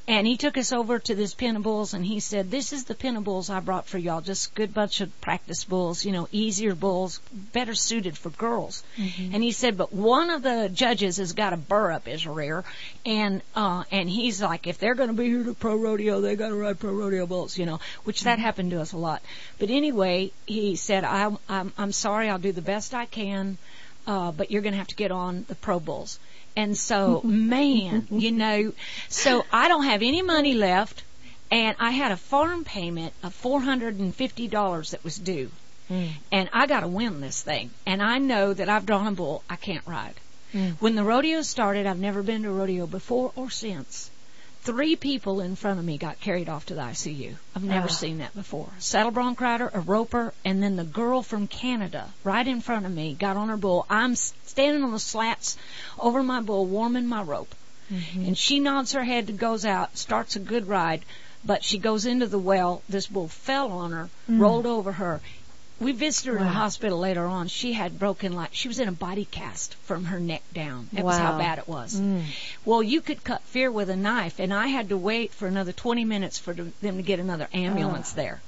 And 0.08 0.26
he 0.26 0.38
took 0.38 0.58
us 0.58 0.72
over 0.72 1.00
to 1.00 1.16
this 1.16 1.34
pen 1.34 1.58
of 1.58 1.64
bulls 1.64 1.94
and 1.94 2.06
he 2.06 2.20
said, 2.20 2.50
this 2.50 2.72
is 2.72 2.86
the 2.86 2.96
pen 2.96 3.18
of 3.18 3.26
bulls 3.26 3.50
I 3.50 3.60
brought 3.60 3.88
for 3.88 3.98
y'all. 3.98 4.22
Just 4.22 4.52
a 4.52 4.56
good 4.56 4.74
bunch 4.74 5.02
of 5.02 5.22
practice 5.22 5.66
bulls, 5.66 6.06
you 6.06 6.12
know, 6.12 6.30
easier 6.32 6.76
bulls, 6.76 7.20
better 7.54 7.76
suited 7.76 8.18
for 8.18 8.30
girls. 8.30 8.84
And 9.34 9.44
he 9.44 9.52
said, 9.52 9.78
but 9.78 9.92
one 9.92 10.30
of 10.30 10.44
the 10.44 10.70
judges 10.74 11.18
has 11.18 11.34
got 11.34 11.54
a 11.54 11.58
burr 11.58 11.92
up 11.92 12.06
his 12.06 12.26
rear 12.26 12.64
and, 13.06 13.42
uh, 13.56 13.84
and 13.92 14.10
he's 14.10 14.42
like, 14.42 14.68
if 14.68 14.78
they're 14.78 14.96
going 14.96 15.10
to 15.10 15.16
be 15.16 15.26
here 15.26 15.44
to 15.44 15.54
pro 15.54 15.76
rodeo, 15.76 16.22
they 16.22 16.36
got 16.36 16.50
to 16.50 16.56
ride 16.56 16.80
pro 16.80 16.94
rodeo 16.94 17.26
bulls, 17.26 17.58
you 17.58 17.66
know, 17.66 17.80
which 18.06 18.24
that 18.24 18.40
happened 18.40 18.72
to 18.72 18.82
us 18.82 18.94
a 18.94 18.98
lot. 18.98 19.22
But 19.60 19.70
anyway, 19.70 20.32
he 20.46 20.78
said, 20.78 21.04
I, 21.04 21.36
I'm, 21.50 21.74
I'm 21.78 21.92
sorry, 21.92 22.30
I'll 22.30 22.40
do 22.40 22.52
the 22.52 22.62
best 22.62 22.94
I 22.94 23.06
can 23.06 23.58
uh, 24.08 24.32
but 24.32 24.50
you're 24.50 24.62
going 24.62 24.74
to 24.74 24.78
have 24.78 24.88
to 24.88 24.96
get 24.96 25.12
on 25.12 25.46
the 25.50 25.56
Pro 25.56 25.80
Bulls. 25.80 26.18
And 26.58 26.76
so, 26.76 27.22
man, 27.24 28.08
you 28.12 28.32
know, 28.32 28.74
so 29.10 29.46
I 29.54 29.68
don't 29.68 29.84
have 29.84 30.02
any 30.02 30.24
money 30.24 30.56
left, 30.56 31.04
and 31.52 31.78
I 31.80 31.92
had 31.92 32.12
a 32.12 32.18
farm 32.18 32.64
payment 32.64 33.14
of 33.22 33.36
four 33.36 33.62
hundred 33.62 34.00
and 34.00 34.14
fifty 34.14 34.48
dollars 34.48 34.92
that 34.92 35.04
was 35.04 35.20
due, 35.20 35.52
hmm. 35.88 36.08
and 36.32 36.50
I 36.52 36.66
got 36.66 36.80
to 36.80 36.88
win 36.88 37.22
this 37.22 37.44
thing. 37.44 37.70
And 37.86 38.02
I 38.02 38.18
know 38.18 38.56
that 38.56 38.70
I've 38.70 38.88
drawn 38.88 39.06
a 39.06 39.12
bull 39.12 39.44
I 39.48 39.56
can't 39.56 39.86
ride. 39.86 40.16
Hmm. 40.52 40.70
When 40.80 40.96
the 40.96 41.04
rodeo 41.04 41.44
started, 41.44 41.86
I've 41.86 42.00
never 42.00 42.24
been 42.24 42.42
to 42.42 42.50
a 42.50 42.54
rodeo 42.54 42.88
before 42.88 43.32
or 43.36 43.52
since. 43.52 44.10
Three 44.68 44.96
people 44.98 45.40
in 45.40 45.56
front 45.56 45.80
of 45.80 45.86
me 45.86 45.98
got 45.98 46.20
carried 46.20 46.50
off 46.50 46.66
to 46.68 46.76
the 46.76 46.82
ICU. 46.82 47.36
I've 47.56 47.64
never 47.64 47.88
Ah. 47.88 47.92
seen 47.92 48.18
that 48.20 48.36
before. 48.36 48.70
Saddle 48.80 49.12
bronc 49.12 49.40
rider, 49.42 49.72
a 49.74 49.80
roper, 49.80 50.34
and 50.44 50.62
then 50.62 50.76
the 50.76 50.84
girl 50.84 51.24
from 51.24 51.48
Canada 51.48 52.10
right 52.24 52.46
in 52.48 52.60
front 52.62 52.86
of 52.86 52.92
me 52.92 53.14
got 53.14 53.38
on 53.38 53.48
her 53.50 53.58
bull. 53.58 53.86
I'm 53.90 54.16
standing 54.16 54.84
on 54.84 54.92
the 54.92 55.00
slats 55.00 55.56
over 55.98 56.22
my 56.22 56.42
bull, 56.42 56.66
warming 56.66 57.08
my 57.08 57.22
rope. 57.22 57.56
And 58.16 58.38
she 58.38 58.60
nods 58.60 58.92
her 58.92 59.04
head, 59.06 59.30
and 59.30 59.40
goes 59.40 59.64
out, 59.64 59.98
starts 59.98 60.36
a 60.36 60.40
good 60.40 60.68
ride, 60.68 61.04
but 61.46 61.64
she 61.64 61.78
goes 61.78 62.06
into 62.06 62.28
the 62.28 62.38
well. 62.38 62.82
This 62.90 63.08
bull 63.08 63.30
fell 63.30 63.72
on 63.72 63.92
her, 63.94 64.10
rolled 64.28 64.66
over 64.66 64.92
her. 64.92 65.22
We 65.79 65.91
visited 65.91 66.31
her 66.31 66.38
in 66.38 66.43
the 66.43 66.50
hospital 66.50 66.98
later 66.98 67.25
on. 67.25 67.48
She 67.48 67.74
had 67.74 68.00
broken 68.00 68.34
like 68.34 68.50
she 68.53 68.67
was 68.67 68.79
in 68.79 68.88
a 68.88 68.93
body 68.93 69.25
cast 69.25 69.75
from 69.75 70.05
her 70.05 70.19
neck 70.19 70.41
down. 70.53 70.89
That 70.93 71.05
was 71.05 71.17
how 71.17 71.38
bad 71.38 71.60
it 71.60 71.67
was. 71.67 72.00
Mm. 72.00 72.24
Well, 72.65 72.81
you 72.81 73.00
could 73.01 73.24
cut 73.24 73.41
fear 73.43 73.72
with 73.72 73.89
a 73.89 73.96
knife, 73.96 74.39
and 74.39 74.53
I 74.53 74.67
had 74.67 74.89
to 74.89 74.98
wait 74.98 75.34
for 75.34 75.48
another 75.48 75.72
20 75.72 76.03
minutes 76.03 76.39
for 76.39 76.53
them 76.53 76.74
to 76.81 77.03
get 77.03 77.19
another 77.19 77.48
ambulance 77.53 78.12
there. 78.13 78.41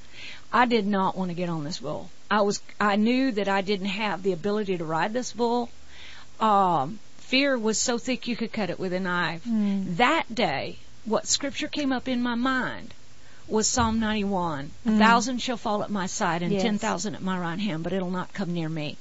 I 0.51 0.65
did 0.65 0.88
not 0.88 1.15
want 1.15 1.29
to 1.29 1.36
get 1.36 1.50
on 1.50 1.63
this 1.63 1.79
bull. 1.79 2.09
I 2.31 2.41
was, 2.41 2.62
I 2.79 2.95
knew 2.95 3.31
that 3.31 3.48
I 3.48 3.62
didn't 3.62 3.88
have 3.88 4.24
the 4.24 4.33
ability 4.33 4.79
to 4.79 4.86
ride 4.86 5.13
this 5.13 5.31
bull. 5.31 5.69
Um, 6.39 7.00
fear 7.17 7.57
was 7.57 7.77
so 7.77 8.00
thick 8.00 8.27
you 8.27 8.36
could 8.36 8.51
cut 8.51 8.71
it 8.71 8.79
with 8.79 8.93
a 8.93 9.00
knife. 9.00 9.43
Mm. 9.45 9.98
That 9.98 10.33
day, 10.33 10.77
what 11.05 11.27
scripture 11.27 11.67
came 11.67 11.91
up 11.91 12.07
in 12.07 12.24
my 12.24 12.36
mind 12.36 12.93
was 13.50 13.68
Psalm 13.68 14.00
91. 14.00 14.72
A 14.86 14.89
Mm. 14.89 14.98
thousand 15.00 15.41
shall 15.41 15.58
fall 15.58 15.84
at 15.84 15.89
my 15.89 16.06
side 16.08 16.41
and 16.44 16.51
Yes. 16.53 16.62
ten 16.62 16.77
thousand 16.77 17.15
at 17.15 17.22
my 17.22 17.38
right 17.38 17.60
hand, 17.60 17.84
but 17.84 17.94
it'll 17.94 18.12
not 18.12 18.34
come 18.34 18.53
near 18.53 18.70
me. 18.70 18.98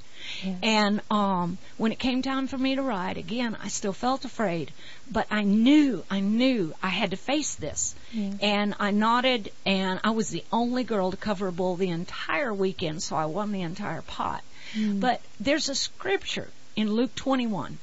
And 0.62 1.00
um, 1.10 1.58
when 1.78 1.90
it 1.92 1.98
came 1.98 2.22
time 2.22 2.48
for 2.48 2.58
me 2.58 2.74
to 2.74 2.82
ride, 2.82 3.16
again, 3.16 3.56
I 3.62 3.68
still 3.68 3.92
felt 3.92 4.24
afraid, 4.24 4.70
but 5.10 5.26
I 5.30 5.42
knew, 5.42 6.04
I 6.10 6.20
knew 6.20 6.74
I 6.82 6.88
had 6.88 7.12
to 7.12 7.16
face 7.16 7.54
this. 7.54 7.94
And 8.42 8.74
I 8.78 8.90
nodded, 8.90 9.52
and 9.64 10.00
I 10.04 10.10
was 10.10 10.28
the 10.30 10.44
only 10.52 10.84
girl 10.84 11.10
to 11.12 11.16
cover 11.16 11.46
a 11.48 11.52
bull 11.52 11.76
the 11.76 11.88
entire 11.90 12.52
weekend, 12.52 13.02
so 13.02 13.16
I 13.16 13.26
won 13.26 13.52
the 13.52 13.62
entire 13.62 14.02
pot. 14.02 14.42
Mm. 14.74 15.00
But 15.00 15.22
there's 15.40 15.68
a 15.68 15.74
scripture 15.74 16.48
in 16.76 16.92
Luke 16.92 17.14
21 17.14 17.78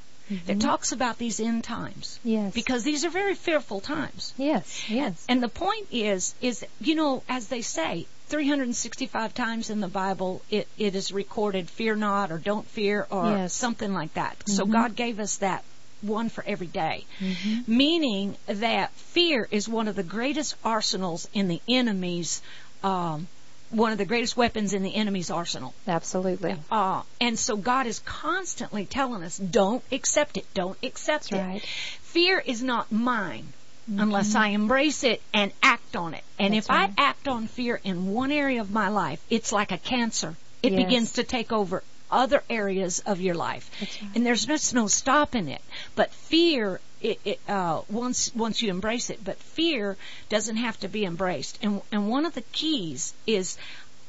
that 0.48 0.60
talks 0.60 0.92
about 0.92 1.18
these 1.18 1.40
end 1.40 1.64
times 1.64 2.20
Mm-hmm. 2.20 2.30
Yes. 2.30 2.54
because 2.54 2.84
these 2.84 3.06
are 3.06 3.10
very 3.10 3.36
fearful 3.36 3.80
times. 3.80 4.34
yes, 4.38 4.90
yes. 4.90 5.26
And 5.30 5.42
the 5.44 5.50
point 5.50 5.88
is, 5.92 6.34
is 6.42 6.66
you 6.80 6.96
know, 6.96 7.24
as 7.30 7.48
they 7.48 7.62
say, 7.62 8.08
365 8.28 9.34
times 9.34 9.70
in 9.70 9.80
the 9.82 9.88
Bible, 9.88 10.42
it, 10.50 10.68
it 10.78 10.96
is 10.96 11.12
recorded, 11.12 11.70
"Fear 11.70 11.96
not" 11.98 12.32
or 12.32 12.38
"Don't 12.40 12.66
fear" 12.68 13.06
or 13.12 13.30
Yes. 13.38 13.54
something 13.54 13.94
like 13.94 14.14
that. 14.16 14.36
So 14.48 14.66
Mhm. 14.66 14.72
God 14.72 14.96
gave 14.96 15.20
us 15.20 15.38
that 15.38 15.64
one 16.02 16.30
for 16.30 16.44
every 16.46 16.68
day, 16.68 17.06
Mhm. 17.20 17.68
meaning 17.68 18.36
that 18.48 18.92
fear 18.94 19.48
is 19.52 19.70
one 19.70 19.88
of 19.88 19.96
the 19.96 20.04
greatest 20.04 20.56
arsenals 20.64 21.28
in 21.34 21.48
the 21.48 21.62
enemy's, 21.68 22.42
um, 22.84 23.28
one 23.72 23.92
of 23.92 23.98
the 23.98 24.06
greatest 24.06 24.38
weapons 24.38 24.74
in 24.74 24.84
the 24.84 24.96
enemy's 24.96 25.30
arsenal. 25.32 25.74
Absolutely. 25.88 26.56
Uh, 26.72 27.02
and 27.20 27.38
so 27.38 27.58
God 27.58 27.88
is 27.88 28.00
constantly 28.00 28.86
telling 28.86 29.24
us, 29.24 29.38
don't 29.38 29.84
accept 29.92 30.38
it, 30.38 30.46
don't 30.54 30.78
accept 30.84 31.30
That's 31.32 31.42
it. 31.44 31.48
right. 31.48 31.62
Fear 32.02 32.40
is 32.46 32.64
not 32.64 32.92
mine 32.92 33.48
unless 33.88 34.34
I 34.34 34.48
embrace 34.48 35.04
it 35.04 35.22
and 35.34 35.52
act 35.62 35.96
on 35.96 36.14
it. 36.16 36.24
And 36.40 36.54
That's 36.54 36.66
if 36.66 36.70
right. 36.70 36.90
I 36.98 37.02
act 37.02 37.28
on 37.28 37.48
fear 37.48 37.80
in 37.84 38.08
one 38.08 38.32
area 38.32 38.62
of 38.62 38.72
my 38.72 38.90
life, 38.90 39.24
it's 39.30 39.52
like 39.52 39.72
a 39.72 39.78
cancer. 39.78 40.36
It 40.64 40.72
Yes. 40.74 40.84
begins 40.84 41.12
to 41.14 41.24
take 41.24 41.52
over 41.52 41.84
other 42.10 42.44
areas 42.50 43.02
of 43.06 43.20
your 43.22 43.36
life. 43.36 43.70
Right. 43.80 44.10
And 44.16 44.26
there's 44.26 44.46
just 44.46 44.74
no 44.74 44.88
stopping 44.88 45.50
it. 45.50 45.62
But 45.96 46.12
fear, 46.12 46.80
it, 47.02 47.20
it, 47.26 47.40
uh, 47.48 47.82
once 47.90 48.34
once 48.36 48.62
you 48.62 48.70
embrace 48.70 49.10
it, 49.10 49.24
but 49.24 49.38
fear 49.38 49.98
doesn't 50.30 50.58
have 50.58 50.80
to 50.80 50.88
be 50.88 51.06
embraced. 51.06 51.60
And 51.62 51.82
and 51.92 52.10
one 52.10 52.26
of 52.26 52.34
the 52.34 52.42
keys 52.52 53.14
is, 53.28 53.58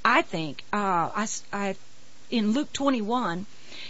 I 0.04 0.22
think, 0.22 0.62
uh, 0.72 0.76
I, 1.14 1.26
I 1.52 1.76
in 2.30 2.52
Luke 2.52 2.72
21, 2.72 3.46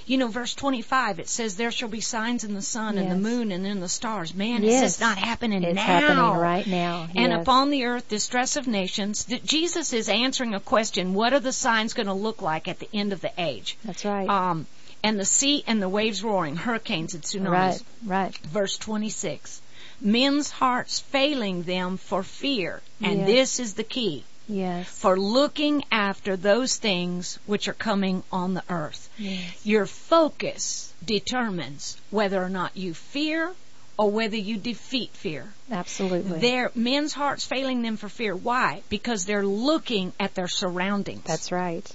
you 0.07 0.19
know, 0.19 0.29
verse 0.29 0.55
25, 0.55 1.21
it 1.21 1.29
says, 1.29 1.57
"There 1.57 1.71
shall 1.71 1.89
be 1.89 2.01
signs 2.01 2.45
in 2.45 2.55
the 2.55 2.63
sun 2.63 2.99
and 2.99 3.11
the 3.11 3.17
moon 3.17 3.51
and 3.53 3.67
in 3.67 3.81
the 3.81 3.89
stars." 3.89 4.35
Man, 4.35 4.63
Yes. 4.63 4.93
it's 4.93 5.01
not 5.01 5.17
happening 5.19 5.63
It's 5.63 5.75
now. 5.75 5.83
happening 5.83 6.41
right 6.41 6.67
now. 6.67 7.09
And 7.15 7.33
yes. 7.33 7.43
upon 7.43 7.71
the 7.71 7.85
earth, 7.85 8.09
distress 8.09 8.57
of 8.57 8.67
nations. 8.67 9.25
That 9.27 9.45
Jesus 9.45 9.93
is 9.93 10.09
answering 10.09 10.55
a 10.55 10.61
question: 10.61 11.15
What 11.15 11.33
are 11.33 11.41
the 11.41 11.53
signs 11.53 11.95
going 11.95 12.07
to 12.09 12.13
look 12.15 12.43
like 12.43 12.69
at 12.69 12.79
the 12.79 12.89
end 12.93 13.13
of 13.13 13.21
the 13.21 13.33
age? 13.39 13.77
That's 13.85 14.05
right. 14.05 14.29
Um, 14.29 14.67
and 15.07 15.19
the 15.21 15.25
sea 15.25 15.63
and 15.67 15.81
the 15.81 15.89
waves 15.89 16.23
roaring, 16.25 16.57
hurricanes 16.57 17.15
and 17.15 17.23
tsunamis. 17.23 17.51
right, 17.51 17.83
right. 18.05 18.37
Verse 18.39 18.77
26. 18.77 19.61
Men's 20.01 20.51
hearts 20.51 20.99
failing 21.01 21.63
them 21.63 21.97
for 21.97 22.23
fear. 22.23 22.83
And 23.01 23.19
Yes. 23.21 23.27
this 23.27 23.61
is 23.61 23.75
the 23.75 23.85
key. 23.85 24.25
Yes. 24.49 24.87
For 24.89 25.19
looking 25.19 25.85
after 25.91 26.37
those 26.37 26.77
things 26.77 27.39
which 27.47 27.67
are 27.69 27.73
coming 27.91 28.23
on 28.31 28.55
the 28.55 28.63
earth. 28.69 29.09
Yes. 29.19 29.43
Your 29.65 29.87
focus 29.87 30.93
determines 31.05 31.97
whether 32.11 32.43
or 32.43 32.49
not 32.51 32.77
you 32.77 32.95
fear 32.95 33.53
or 33.99 34.11
whether 34.11 34.37
you 34.37 34.57
defeat 34.59 35.11
fear. 35.13 35.53
Absolutely. 35.71 36.39
Their 36.41 36.71
men's 36.75 37.13
hearts 37.15 37.45
failing 37.45 37.83
them 37.83 37.97
for 37.97 38.09
fear. 38.09 38.37
Why? 38.37 38.83
Because 38.89 39.25
they're 39.25 39.47
looking 39.47 40.13
at 40.21 40.35
their 40.35 40.49
surroundings. 40.49 41.23
That's 41.25 41.51
right. 41.51 41.87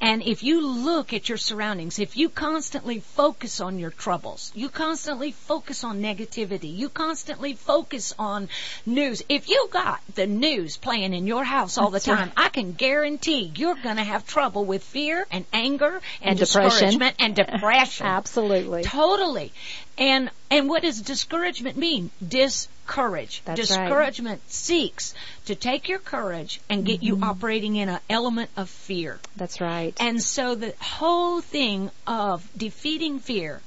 And 0.00 0.22
if 0.22 0.42
you 0.42 0.66
look 0.66 1.12
at 1.12 1.28
your 1.28 1.38
surroundings, 1.38 1.98
if 1.98 2.16
you 2.16 2.28
constantly 2.28 3.00
focus 3.00 3.60
on 3.60 3.78
your 3.78 3.90
troubles, 3.90 4.52
you 4.54 4.68
constantly 4.68 5.32
focus 5.32 5.84
on 5.84 6.00
negativity, 6.00 6.74
you 6.76 6.88
constantly 6.88 7.54
focus 7.54 8.14
on 8.18 8.48
news, 8.86 9.22
if 9.28 9.48
you 9.48 9.68
got 9.72 10.00
the 10.14 10.26
news 10.26 10.76
playing 10.76 11.14
in 11.14 11.26
your 11.26 11.44
house 11.44 11.78
all 11.78 11.90
the 11.90 12.00
time. 12.00 12.30
I 12.36 12.48
can 12.48 12.72
guarantee 12.72 13.52
you're 13.54 13.76
going 13.76 13.96
to 13.96 14.04
have 14.04 14.26
trouble 14.26 14.64
with 14.64 14.82
fear 14.82 15.26
and 15.30 15.44
anger 15.52 16.00
and, 16.20 16.38
And 16.38 16.38
depression. 16.38 16.70
discouragement 16.70 17.16
and 17.18 17.34
depression. 17.36 18.06
Absolutely. 18.22 18.82
Totally. 18.82 19.52
And 19.98 20.30
and 20.50 20.68
what 20.68 20.82
does 20.82 21.00
discouragement 21.00 21.76
mean? 21.76 22.10
Discourage. 22.26 23.42
That's 23.44 23.58
right. 23.60 23.66
discouragement 23.66 24.40
seeks 24.50 25.14
to 25.46 25.54
take 25.54 25.88
your 25.88 25.98
courage 25.98 26.60
and 26.68 26.84
get 26.84 26.96
Mm-hmm. 27.00 27.06
you 27.06 27.18
operating 27.22 27.76
in 27.76 27.88
an 27.88 28.00
element 28.08 28.50
of 28.56 28.68
fear. 28.70 29.18
That's 29.36 29.60
right. 29.60 29.94
And 30.00 30.22
so 30.22 30.54
the 30.54 30.74
whole 30.80 31.40
thing 31.40 31.90
of 32.06 32.48
defeating 32.56 33.18
fear 33.20 33.60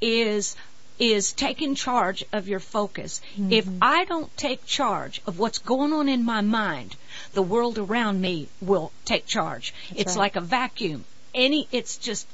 is 0.00 0.56
is 0.98 1.32
taking 1.32 1.74
charge 1.74 2.24
of 2.30 2.46
your 2.46 2.60
focus. 2.60 3.22
If 3.38 3.64
Mm-hmm. 3.64 3.78
I 3.80 4.04
don't 4.04 4.34
take 4.36 4.66
charge 4.66 5.22
of 5.26 5.38
what's 5.38 5.58
going 5.58 5.94
on 5.94 6.08
in 6.10 6.24
my 6.24 6.42
mind, 6.42 6.94
the 7.32 7.42
world 7.42 7.78
around 7.78 8.20
me 8.20 8.48
will 8.60 8.92
take 9.06 9.24
charge. 9.26 9.72
it's 9.96 10.12
right. 10.16 10.20
like 10.24 10.36
a 10.36 10.42
vacuum. 10.42 11.04
Any 11.34 11.66
it's 11.72 11.96
just 11.96 12.26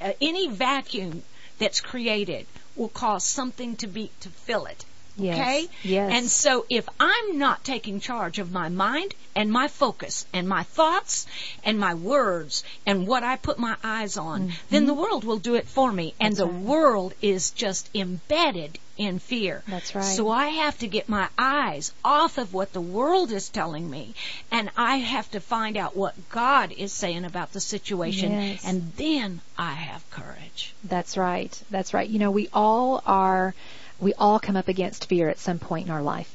uh, 0.00 0.12
any 0.22 0.48
vacuum 0.48 1.22
that's 1.58 1.80
created 1.82 2.46
will 2.78 2.88
cause 2.88 3.24
something 3.24 3.76
to 3.76 3.86
be 3.86 4.10
to 4.20 4.28
fill 4.30 4.66
it. 4.66 4.84
Yes. 5.16 5.36
Okay? 5.36 5.68
Yes. 5.82 6.12
And 6.14 6.30
so 6.30 6.64
if 6.70 6.88
I'm 7.00 7.38
not 7.38 7.64
taking 7.64 7.98
charge 7.98 8.38
of 8.38 8.52
my 8.52 8.68
mind 8.68 9.14
and 9.34 9.50
my 9.50 9.66
focus 9.66 10.24
and 10.32 10.48
my 10.48 10.62
thoughts 10.62 11.26
and 11.64 11.80
my 11.80 11.94
words 11.94 12.62
and 12.86 13.04
what 13.06 13.24
I 13.24 13.34
put 13.34 13.58
my 13.58 13.76
eyes 13.82 14.16
on, 14.16 14.52
then 14.70 14.86
the 14.86 14.94
world 14.94 15.24
will 15.24 15.38
do 15.38 15.56
it 15.56 15.66
for 15.66 15.90
me. 15.90 16.14
And 16.20 16.34
Mm-hmm. 16.36 16.38
That's 16.38 16.38
the 16.38 16.46
right. 16.46 16.64
world 16.64 17.14
is 17.20 17.50
just 17.50 17.90
embedded 17.96 18.78
in 18.98 19.18
fear. 19.20 19.62
That's 19.68 19.94
right. 19.94 20.02
So 20.04 20.28
I 20.28 20.48
have 20.48 20.76
to 20.80 20.88
get 20.88 21.08
my 21.08 21.28
eyes 21.38 21.92
off 22.04 22.36
of 22.36 22.52
what 22.52 22.72
the 22.72 22.80
world 22.80 23.30
is 23.32 23.48
telling 23.48 23.88
me 23.88 24.12
and 24.50 24.70
I 24.76 24.96
have 24.96 25.30
to 25.30 25.40
find 25.40 25.76
out 25.76 25.96
what 25.96 26.14
God 26.28 26.72
is 26.72 26.92
saying 26.92 27.24
about 27.24 27.52
the 27.52 27.60
situation 27.60 28.32
Yes. 28.32 28.66
and 28.66 28.92
then 28.96 29.40
I 29.56 29.72
have 29.72 30.08
courage. 30.10 30.74
That's 30.84 31.16
right. 31.16 31.58
That's 31.70 31.94
right. 31.94 32.08
You 32.10 32.18
know, 32.18 32.32
we 32.32 32.48
all 32.52 33.02
are, 33.06 33.54
we 34.00 34.12
all 34.14 34.38
come 34.40 34.56
up 34.56 34.68
against 34.68 35.08
fear 35.08 35.28
at 35.28 35.38
some 35.38 35.58
point 35.60 35.86
in 35.86 35.92
our 35.92 36.02
life. 36.02 36.34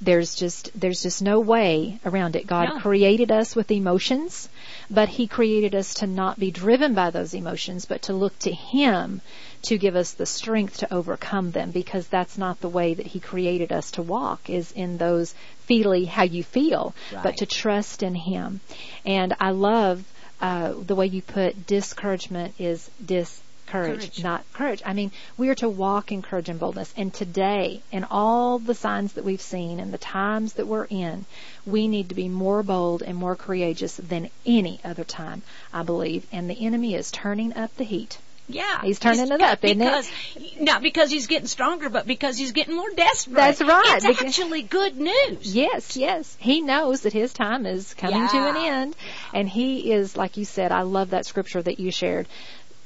There's 0.00 0.36
just, 0.36 0.70
there's 0.80 1.02
just 1.02 1.22
no 1.22 1.40
way 1.40 1.98
around 2.06 2.36
it. 2.36 2.46
God 2.46 2.68
No. 2.68 2.78
created 2.80 3.32
us 3.32 3.56
with 3.56 3.70
emotions, 3.72 4.48
but 4.88 5.08
He 5.08 5.26
created 5.26 5.74
us 5.74 5.94
to 5.94 6.06
not 6.06 6.38
be 6.38 6.52
driven 6.52 6.94
by 6.94 7.10
those 7.10 7.34
emotions, 7.34 7.84
but 7.84 8.02
to 8.02 8.12
look 8.12 8.38
to 8.40 8.52
Him 8.52 9.20
to 9.68 9.78
give 9.78 9.96
us 9.96 10.12
the 10.12 10.26
strength 10.26 10.78
to 10.78 10.92
overcome 10.94 11.50
them 11.52 11.70
because 11.70 12.06
that's 12.08 12.36
not 12.38 12.60
the 12.60 12.68
way 12.68 12.94
that 12.94 13.06
He 13.06 13.20
created 13.20 13.72
us 13.72 13.90
to 13.92 14.02
walk 14.02 14.48
is 14.50 14.72
in 14.72 14.98
those 14.98 15.34
feely 15.66 16.04
how 16.06 16.22
you 16.24 16.42
feel, 16.42 16.94
Right. 17.12 17.22
but 17.22 17.36
to 17.38 17.46
trust 17.46 18.02
in 18.02 18.14
Him. 18.14 18.60
And 19.04 19.34
I 19.40 19.50
love, 19.50 20.04
uh, 20.40 20.72
the 20.86 20.94
way 20.94 21.06
you 21.06 21.22
put 21.22 21.66
discouragement 21.66 22.54
is 22.58 22.90
discourage, 23.04 23.42
Courage. 23.66 24.22
not 24.22 24.50
courage. 24.54 24.82
I 24.86 24.94
mean, 24.94 25.12
we 25.36 25.50
are 25.50 25.54
to 25.56 25.68
walk 25.68 26.10
in 26.12 26.22
courage 26.22 26.48
and 26.48 26.58
boldness. 26.58 26.94
And 26.96 27.12
today, 27.12 27.82
in 27.92 28.04
all 28.04 28.58
the 28.58 28.74
signs 28.74 29.12
that 29.12 29.24
we've 29.24 29.42
seen 29.42 29.78
and 29.80 29.92
the 29.92 29.98
times 29.98 30.54
that 30.54 30.66
we're 30.66 30.86
in, 30.88 31.26
we 31.66 31.86
need 31.88 32.08
to 32.08 32.14
be 32.14 32.30
more 32.30 32.62
bold 32.62 33.02
and 33.02 33.18
more 33.18 33.36
courageous 33.36 33.96
than 33.96 34.30
any 34.46 34.80
other 34.82 35.04
time, 35.04 35.42
I 35.74 35.82
believe. 35.82 36.26
And 36.32 36.48
the 36.48 36.64
enemy 36.64 36.94
is 36.94 37.10
turning 37.10 37.52
up 37.54 37.76
the 37.76 37.84
heat. 37.84 38.16
Yeah, 38.48 38.80
He's 38.82 38.98
turning 38.98 39.30
it 39.30 39.40
up, 39.42 39.62
isn't 39.62 39.80
it? 39.80 39.84
because, 39.84 40.10
Not 40.58 40.82
because 40.82 41.10
he's 41.10 41.26
getting 41.26 41.46
stronger, 41.48 41.90
but 41.90 42.06
because 42.06 42.38
he's 42.38 42.52
getting 42.52 42.74
more 42.76 42.88
desperate. 42.96 43.34
That's 43.36 43.60
right, 43.60 43.96
It's 43.96 44.06
because- 44.06 44.26
actually 44.26 44.62
good 44.62 44.96
news. 44.98 45.54
Yes, 45.54 45.96
yes. 45.96 46.34
He 46.40 46.62
knows 46.62 47.02
that 47.02 47.12
his 47.12 47.32
time 47.34 47.66
is 47.66 47.92
coming 47.94 48.26
to 48.26 48.36
an 48.36 48.56
end. 48.56 48.96
And 49.34 49.48
he 49.48 49.92
is, 49.92 50.16
like 50.16 50.36
you 50.38 50.44
said, 50.46 50.72
I 50.72 50.82
love 50.82 51.10
that 51.10 51.26
scripture 51.26 51.60
that 51.62 51.78
you 51.78 51.90
shared. 51.90 52.26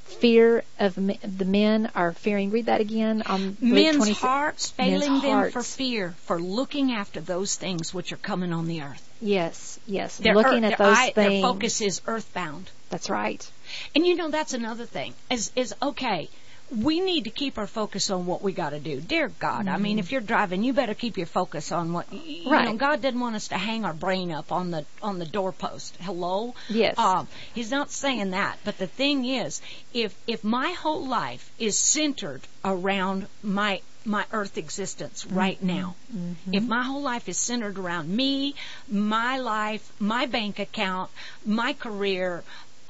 Fear 0.04 0.62
of 0.78 0.98
me- 0.98 1.18
the 1.22 1.44
men 1.46 1.90
are 1.94 2.12
fearing. 2.12 2.50
Read 2.50 2.66
that 2.66 2.80
again 2.82 3.22
on 3.24 3.56
Men's 3.60 3.96
26. 3.96 4.20
hearts 4.20 4.70
failing 4.70 5.10
Men's 5.12 5.22
them 5.22 5.50
for 5.52 5.62
fear, 5.62 6.14
for 6.24 6.38
looking 6.40 6.92
after 6.92 7.20
those 7.20 7.54
things 7.54 7.94
which 7.94 8.12
are 8.12 8.16
coming 8.18 8.52
on 8.52 8.66
the 8.66 8.82
earth. 8.82 9.02
Yes, 9.22 9.78
yes. 9.86 10.16
Their, 10.18 10.34
Looking 10.34 10.64
earth- 10.64 10.72
at 10.72 10.78
those 10.78 10.96
eye- 10.98 11.10
things. 11.12 11.28
Their 11.30 11.40
focus 11.42 11.80
is 11.80 12.02
earthbound. 12.06 12.68
That's 12.90 13.08
right. 13.08 13.48
And 13.94 14.06
you 14.06 14.16
know 14.16 14.30
that's 14.30 14.54
another 14.54 14.86
thing. 14.86 15.14
Is 15.30 15.52
is 15.56 15.74
okay. 15.82 16.28
We 16.74 17.00
need 17.00 17.24
to 17.24 17.30
keep 17.30 17.58
our 17.58 17.66
focus 17.66 18.08
on 18.08 18.24
what 18.24 18.40
we 18.40 18.52
got 18.52 18.70
to 18.70 18.80
do. 18.80 18.98
Dear 18.98 19.28
God, 19.38 19.68
I 19.68 19.76
mean, 19.76 19.92
mm-hmm. 19.92 19.98
if 19.98 20.10
you're 20.10 20.22
driving, 20.22 20.64
you 20.64 20.72
better 20.72 20.94
keep 20.94 21.18
your 21.18 21.26
focus 21.26 21.70
on 21.70 21.92
what. 21.92 22.10
You 22.10 22.50
Right. 22.50 22.64
know, 22.64 22.76
God 22.76 23.02
didn't 23.02 23.20
want 23.20 23.36
us 23.36 23.48
to 23.48 23.58
hang 23.58 23.84
our 23.84 23.92
brain 23.92 24.32
up 24.32 24.50
on 24.52 24.70
the 24.70 24.86
on 25.02 25.18
the 25.18 25.26
doorpost. 25.26 25.96
Hello. 26.00 26.54
Yes. 26.70 26.96
Um, 26.98 27.28
he's 27.54 27.70
not 27.70 27.90
saying 27.90 28.30
that, 28.30 28.56
but 28.64 28.78
the 28.78 28.86
thing 28.86 29.26
is, 29.26 29.60
if 29.92 30.14
if 30.26 30.44
my 30.44 30.70
whole 30.70 31.06
life 31.06 31.50
is 31.58 31.76
centered 31.76 32.40
around 32.64 33.26
my 33.42 33.82
my 34.04 34.24
earth 34.32 34.58
existence 34.58 35.26
right 35.26 35.58
mm-hmm. 35.58 35.76
now, 35.76 35.94
mm-hmm. 36.12 36.54
if 36.54 36.62
my 36.64 36.82
whole 36.82 37.02
life 37.02 37.28
is 37.28 37.36
centered 37.36 37.78
around 37.78 38.08
me, 38.08 38.54
my 38.88 39.38
life, 39.38 39.92
my 40.00 40.26
bank 40.26 40.58
account, 40.58 41.10
my 41.44 41.72
career, 41.74 42.42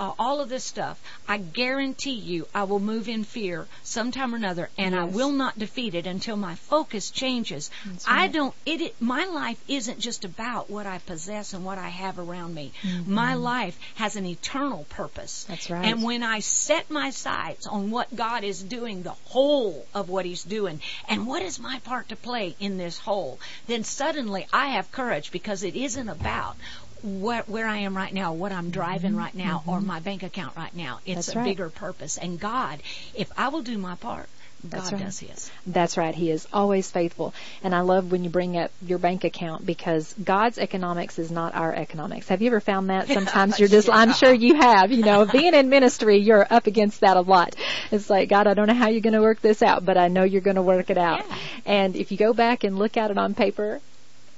uh, 0.03 0.13
all 0.19 0.41
of 0.41 0.49
this 0.49 0.65
stuff, 0.65 1.01
I 1.29 1.39
guarantee 1.39 2.15
you 2.15 2.49
I 2.53 2.65
will 2.65 2.81
move 2.81 3.09
in 3.09 3.23
fear 3.23 3.69
sometime 3.85 4.35
or 4.35 4.37
another, 4.37 4.69
and 4.77 4.97
I 4.97 5.05
will 5.05 5.31
not 5.31 5.57
defeat 5.57 5.95
it 5.95 6.09
until 6.09 6.37
my 6.37 6.57
focus 6.57 7.13
changes. 7.13 7.71
I 8.09 8.27
don't. 8.27 8.53
It, 8.67 8.81
it. 8.81 9.01
My 9.01 9.27
life 9.27 9.63
isn't 9.69 10.01
just 10.01 10.25
about 10.25 10.69
what 10.69 10.87
I 10.87 10.99
possess 10.99 11.55
and 11.55 11.65
what 11.65 11.79
I 11.79 11.89
have 11.89 12.19
around 12.19 12.53
me. 12.53 12.73
My 13.07 13.35
life 13.35 13.79
has 13.95 14.17
an 14.17 14.27
eternal 14.27 14.85
purpose. 14.89 15.45
That's 15.45 15.71
right. 15.71 15.85
And 15.85 16.03
when 16.03 16.25
I 16.25 16.41
set 16.41 16.91
my 16.91 17.11
sights 17.11 17.69
on 17.69 17.93
what 17.93 18.15
God 18.15 18.43
is 18.43 18.61
doing, 18.61 19.05
the 19.05 19.17
whole 19.27 19.87
of 19.95 20.09
what 20.09 20.25
He's 20.25 20.43
doing, 20.43 20.81
and 21.09 21.29
what 21.29 21.43
is 21.43 21.61
my 21.61 21.79
part 21.85 22.09
to 22.09 22.17
play 22.17 22.57
in 22.59 22.77
this 22.77 22.99
whole, 22.99 23.39
then 23.69 23.85
suddenly 23.85 24.49
I 24.53 24.71
have 24.71 24.91
courage 24.91 25.31
because 25.31 25.63
it 25.63 25.77
isn't 25.77 26.09
about 26.09 26.57
where, 27.03 27.43
where 27.43 27.67
I 27.67 27.79
am 27.79 27.97
right 27.97 28.13
now, 28.13 28.33
what 28.33 28.53
I'm 28.53 28.71
driving 28.71 29.17
right 29.17 29.35
now, 29.35 29.63
or 29.67 29.81
my 29.81 30.01
bank 30.01 30.23
account 30.23 30.57
right 30.57 30.75
now. 30.75 31.01
It's 31.07 31.13
Mm-hmm. 31.13 31.15
That's 31.15 31.35
a 31.35 31.39
right. 31.39 31.45
bigger 31.45 31.69
purpose. 31.69 32.19
And 32.19 32.39
God, 32.41 32.81
if 33.15 33.31
I 33.37 33.49
will 33.49 33.63
do 33.63 33.79
my 33.79 33.95
part, 33.97 34.29
That's 34.65 34.91
God 34.91 34.93
right. 34.95 35.05
does 35.05 35.19
His. 35.19 35.51
That's 35.67 35.97
right. 35.97 36.15
He 36.15 36.31
is 36.31 36.47
always 36.53 36.91
faithful. 36.91 37.35
And 37.63 37.75
I 37.75 37.81
love 37.81 38.11
when 38.13 38.25
you 38.25 38.31
bring 38.31 38.57
up 38.57 38.71
your 38.87 38.99
bank 38.99 39.25
account 39.25 39.67
because 39.67 40.15
God's 40.23 40.59
economics 40.59 41.19
is 41.19 41.31
not 41.31 41.55
our 41.55 41.75
economics. 41.75 42.29
Have 42.29 42.43
you 42.43 42.49
ever 42.49 42.61
found 42.61 42.91
that? 42.91 43.09
Sometimes 43.09 43.59
you're 43.59 43.69
just, 43.69 43.89
I'm 43.91 44.13
sure 44.13 44.33
you 44.33 44.55
have, 44.57 44.91
you 44.93 45.05
know, 45.05 45.25
being 45.27 45.55
in 45.55 45.69
ministry, 45.69 46.19
you're 46.19 46.47
up 46.49 46.67
against 46.67 47.01
that 47.01 47.17
a 47.17 47.21
lot. 47.23 47.57
It's 47.91 48.09
like, 48.09 48.29
God, 48.29 48.47
I 48.47 48.55
don't 48.55 48.69
know 48.69 48.75
how 48.75 48.89
you're 48.89 49.01
going 49.01 49.15
to 49.15 49.23
work 49.23 49.41
this 49.41 49.63
out, 49.63 49.85
but 49.85 49.97
I 49.99 50.09
know 50.09 50.23
you're 50.25 50.41
going 50.41 50.57
to 50.57 50.63
work 50.63 50.91
it 50.91 50.99
out. 50.99 51.27
Yeah. 51.29 51.37
And 51.67 51.97
if 51.97 52.11
you 52.13 52.19
go 52.19 52.33
back 52.33 52.65
and 52.65 52.79
look 52.79 52.97
at 52.97 53.11
it 53.11 53.19
on 53.19 53.35
paper, 53.35 53.81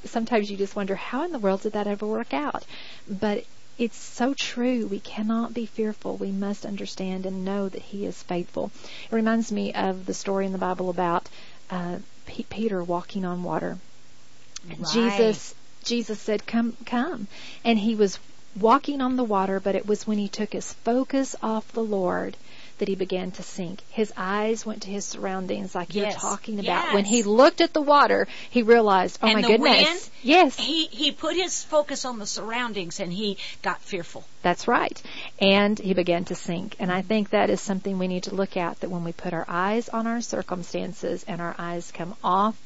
sometimes 0.07 0.51
you 0.51 0.57
just 0.57 0.77
wonder, 0.77 0.95
how 0.95 1.25
in 1.25 1.33
the 1.33 1.39
world 1.39 1.63
did 1.63 1.73
that 1.73 1.87
ever 1.87 2.07
work 2.07 2.33
out? 2.35 2.65
But 3.09 3.45
it's 3.79 3.97
so 3.97 4.35
true. 4.35 4.87
We 4.87 5.01
cannot 5.01 5.53
be 5.53 5.67
fearful. 5.67 6.17
We 6.17 6.31
must 6.31 6.65
understand 6.65 7.27
and 7.27 7.45
know 7.45 7.69
that 7.69 7.83
He 7.83 8.07
is 8.07 8.23
faithful. 8.23 8.71
It 9.11 9.15
reminds 9.15 9.51
me 9.51 9.73
of 9.73 10.07
the 10.07 10.15
story 10.15 10.47
in 10.47 10.53
the 10.53 10.59
Bible 10.59 10.91
about 10.91 11.29
uh, 11.71 11.99
P- 12.27 12.47
Peter 12.49 12.83
walking 12.83 13.25
on 13.25 13.43
water. 13.43 13.79
Jesus, 14.93 15.55
Jesus 15.83 16.21
said, 16.21 16.47
"Come, 16.47 16.77
come," 16.87 17.27
and 17.65 17.79
he 17.79 17.95
was 17.95 18.19
walking 18.59 19.01
on 19.01 19.17
the 19.17 19.25
water. 19.25 19.61
But 19.61 19.75
it 19.75 19.87
was 19.87 20.07
when 20.07 20.19
he 20.19 20.29
took 20.29 20.53
his 20.53 20.73
focus 20.73 21.37
off 21.43 21.71
the 21.73 21.85
Lord 21.85 22.37
that 22.79 22.89
he 22.89 22.95
began 22.95 23.31
to 23.33 23.43
sink. 23.43 23.81
His 23.91 24.13
eyes 24.17 24.67
went 24.67 24.83
to 24.83 24.91
his 24.91 25.05
surroundings, 25.05 25.75
like 25.75 25.95
you're 25.95 26.11
talking 26.11 26.61
about. 26.61 26.95
When 26.95 27.05
he 27.05 27.23
looked 27.23 27.61
at 27.61 27.73
the 27.73 27.83
water, 27.83 28.27
he 28.51 28.63
realized, 28.63 29.19
"Oh 29.23 29.27
and 29.27 29.43
my 29.43 29.49
goodness, 29.49 29.89
wind, 29.89 30.11
yes, 30.23 30.57
he 30.57 30.87
he 30.87 31.13
put 31.13 31.37
his 31.37 31.63
focus 31.63 32.05
on 32.05 32.19
the 32.19 32.27
surroundings, 32.27 33.01
and 33.01 33.13
he 33.13 33.39
got 33.63 33.81
fearful. 33.81 34.25
That's 34.43 34.69
right. 34.69 35.01
And 35.41 35.79
he 35.79 35.95
began 35.95 36.25
to 36.27 36.35
sink. 36.35 36.77
And 36.79 36.93
I 36.93 37.03
think 37.03 37.31
that 37.31 37.51
is 37.51 37.61
something 37.61 37.99
we 37.99 38.09
need 38.09 38.25
to 38.25 38.35
look 38.35 38.57
at 38.57 38.81
that 38.81 38.91
when 38.91 39.05
we 39.05 39.13
put 39.13 39.33
our 39.33 39.47
eyes 39.49 39.89
on 39.89 40.07
our 40.07 40.21
circumstances 40.21 41.25
and 41.27 41.41
our 41.41 41.55
eyes 41.59 41.91
come 41.93 42.15
off 42.23 42.57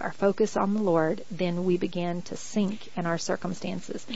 our 0.00 0.12
focus 0.12 0.56
on 0.56 0.74
the 0.74 0.82
Lord, 0.82 1.24
then 1.30 1.64
we 1.64 1.76
begin 1.76 2.22
to 2.22 2.36
sink 2.36 2.88
in 2.96 3.06
our 3.06 3.18
circumstances. 3.18 4.06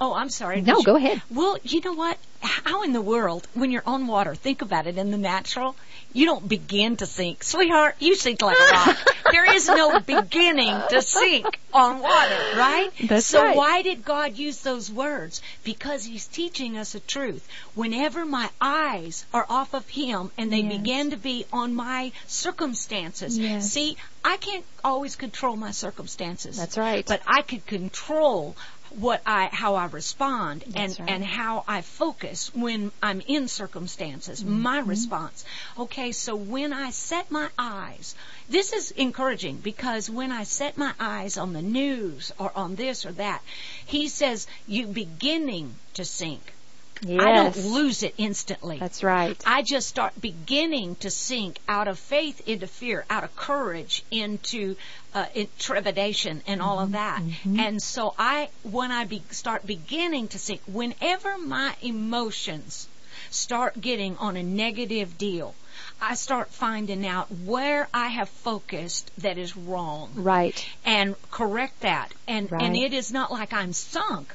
Oh, 0.00 0.12
I'm 0.14 0.28
sorry. 0.28 0.60
No, 0.60 0.76
Did 0.76 0.84
go 0.86 0.96
you- 0.96 1.06
ahead. 1.06 1.22
Well, 1.30 1.56
you 1.62 1.80
know 1.80 1.94
what? 1.94 2.18
How 2.42 2.82
in 2.82 2.92
the 2.92 3.00
world, 3.00 3.48
when 3.54 3.70
you're 3.70 3.82
on 3.86 4.06
water, 4.06 4.34
think 4.34 4.60
about 4.62 4.86
it 4.86 4.98
in 4.98 5.10
the 5.10 5.16
natural, 5.16 5.74
you 6.12 6.26
don't 6.26 6.46
begin 6.46 6.96
to 6.98 7.06
sink. 7.06 7.42
Sweetheart, 7.42 7.96
you 7.98 8.14
sink 8.14 8.42
like 8.42 8.56
a 8.58 8.72
rock. 8.72 8.96
there 9.32 9.54
is 9.54 9.66
no 9.68 9.98
beginning 10.00 10.78
to 10.90 11.00
sink 11.02 11.58
on 11.72 11.98
water, 12.00 12.38
right? 12.56 12.90
That's 13.08 13.26
so 13.26 13.42
right. 13.42 13.56
why 13.56 13.82
did 13.82 14.04
God 14.04 14.36
use 14.36 14.60
those 14.60 14.92
words? 14.92 15.40
Because 15.64 16.04
He's 16.04 16.26
teaching 16.26 16.76
us 16.76 16.94
a 16.94 17.00
truth. 17.00 17.48
Whenever 17.74 18.24
my 18.26 18.48
eyes 18.60 19.24
are 19.32 19.46
off 19.48 19.72
of 19.74 19.88
Him 19.88 20.30
and 20.38 20.52
they 20.52 20.60
Yes. 20.60 20.76
begin 20.76 21.10
to 21.10 21.16
be 21.16 21.46
on 21.52 21.74
my 21.74 22.12
circumstances, 22.26 23.38
Yes. 23.38 23.70
see, 23.72 23.96
I 24.24 24.36
can't 24.36 24.64
always 24.84 25.16
control 25.16 25.56
my 25.56 25.70
circumstances. 25.72 26.56
That's 26.56 26.76
right. 26.78 27.04
But 27.06 27.22
I 27.26 27.42
can 27.42 27.60
control 27.60 28.56
what 28.90 29.22
I 29.26 29.46
how 29.52 29.74
I 29.74 29.86
respond 29.86 30.64
and 30.74 30.98
right. 30.98 31.08
and 31.10 31.24
how 31.24 31.64
I 31.68 31.82
focus 31.82 32.54
when 32.54 32.92
I'm 33.02 33.20
in 33.20 33.48
circumstances, 33.48 34.44
my 34.44 34.80
Mm-hmm. 34.80 34.90
response. 34.90 35.44
Okay, 35.78 36.12
so 36.12 36.36
when 36.36 36.72
I 36.72 36.90
set 36.90 37.30
my 37.30 37.48
eyes, 37.58 38.14
this 38.48 38.72
is 38.72 38.90
encouraging 38.92 39.56
because 39.58 40.08
when 40.10 40.32
I 40.32 40.44
set 40.44 40.76
my 40.76 40.92
eyes 41.00 41.36
on 41.38 41.52
the 41.52 41.62
news 41.62 42.32
or 42.38 42.50
on 42.56 42.74
this 42.76 43.06
or 43.06 43.12
that, 43.12 43.42
he 43.86 44.08
says 44.08 44.46
you 44.66 44.86
beginning 44.86 45.74
to 45.94 46.04
sink. 46.04 46.55
Yes. 47.02 47.20
I 47.20 47.32
don't 47.34 47.56
lose 47.72 48.02
it 48.02 48.14
instantly. 48.16 48.78
That's 48.78 49.02
right. 49.02 49.40
I 49.46 49.62
just 49.62 49.88
start 49.88 50.18
beginning 50.20 50.96
to 50.96 51.10
sink 51.10 51.58
out 51.68 51.88
of 51.88 51.98
faith 51.98 52.48
into 52.48 52.66
fear, 52.66 53.04
out 53.10 53.22
of 53.24 53.34
courage 53.36 54.02
into 54.10 54.76
uh, 55.14 55.26
trepidation 55.58 56.42
and 56.46 56.62
all 56.62 56.76
Mm-hmm. 56.78 56.84
of 56.84 56.92
that. 56.92 57.22
And 57.66 57.82
so 57.82 58.14
I, 58.18 58.48
when 58.62 58.90
I 58.92 59.04
be, 59.04 59.22
start 59.30 59.66
beginning 59.66 60.28
to 60.28 60.38
sink, 60.38 60.60
whenever 60.66 61.36
my 61.38 61.74
emotions 61.82 62.88
start 63.30 63.80
getting 63.80 64.16
on 64.18 64.36
a 64.36 64.42
negative 64.42 65.18
deal, 65.18 65.54
I 66.00 66.14
start 66.14 66.50
finding 66.50 67.06
out 67.06 67.30
where 67.30 67.88
I 67.92 68.08
have 68.08 68.28
focused 68.28 69.10
that 69.18 69.36
is 69.38 69.56
wrong 69.56 70.10
Right. 70.14 70.66
and 70.84 71.14
correct 71.30 71.80
that. 71.80 72.12
And 72.26 72.50
and 72.52 72.76
it 72.76 72.92
is 72.92 73.12
not 73.12 73.30
like 73.30 73.52
I'm 73.52 73.72
sunk. 73.72 74.34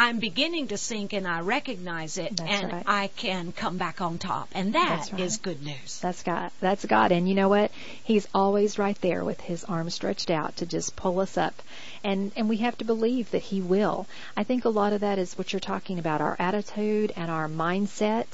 I'm 0.00 0.20
beginning 0.20 0.68
to 0.68 0.76
sink 0.76 1.12
and 1.12 1.26
I 1.26 1.40
recognize 1.40 2.18
it 2.18 2.36
That's 2.36 2.62
and 2.62 2.72
right. 2.72 2.82
I 2.86 3.08
can 3.08 3.50
come 3.50 3.78
back 3.78 4.00
on 4.00 4.18
top. 4.18 4.48
And 4.52 4.74
that 4.74 5.08
That's 5.10 5.20
is 5.20 5.38
good 5.38 5.60
news. 5.60 5.98
That's 6.00 6.22
God. 6.22 6.52
That's 6.60 6.84
God. 6.84 7.10
And 7.10 7.28
you 7.28 7.34
know 7.34 7.48
what? 7.48 7.72
He's 8.04 8.28
always 8.32 8.78
right 8.78 8.98
there 9.00 9.24
with 9.24 9.40
his 9.40 9.64
arms 9.64 9.94
stretched 9.94 10.30
out 10.30 10.58
to 10.58 10.66
just 10.66 10.94
pull 10.94 11.18
us 11.18 11.36
up. 11.36 11.60
And 12.04 12.30
and 12.36 12.48
we 12.48 12.58
have 12.58 12.78
to 12.78 12.84
believe 12.84 13.32
that 13.32 13.42
he 13.42 13.60
will. 13.60 14.06
I 14.36 14.44
think 14.44 14.64
a 14.64 14.68
lot 14.68 14.92
of 14.92 15.00
that 15.00 15.18
is 15.18 15.36
what 15.36 15.52
you're 15.52 15.58
talking 15.58 15.98
about, 15.98 16.20
our 16.20 16.36
attitude 16.38 17.12
and 17.16 17.28
our 17.28 17.48
mindset. 17.48 18.26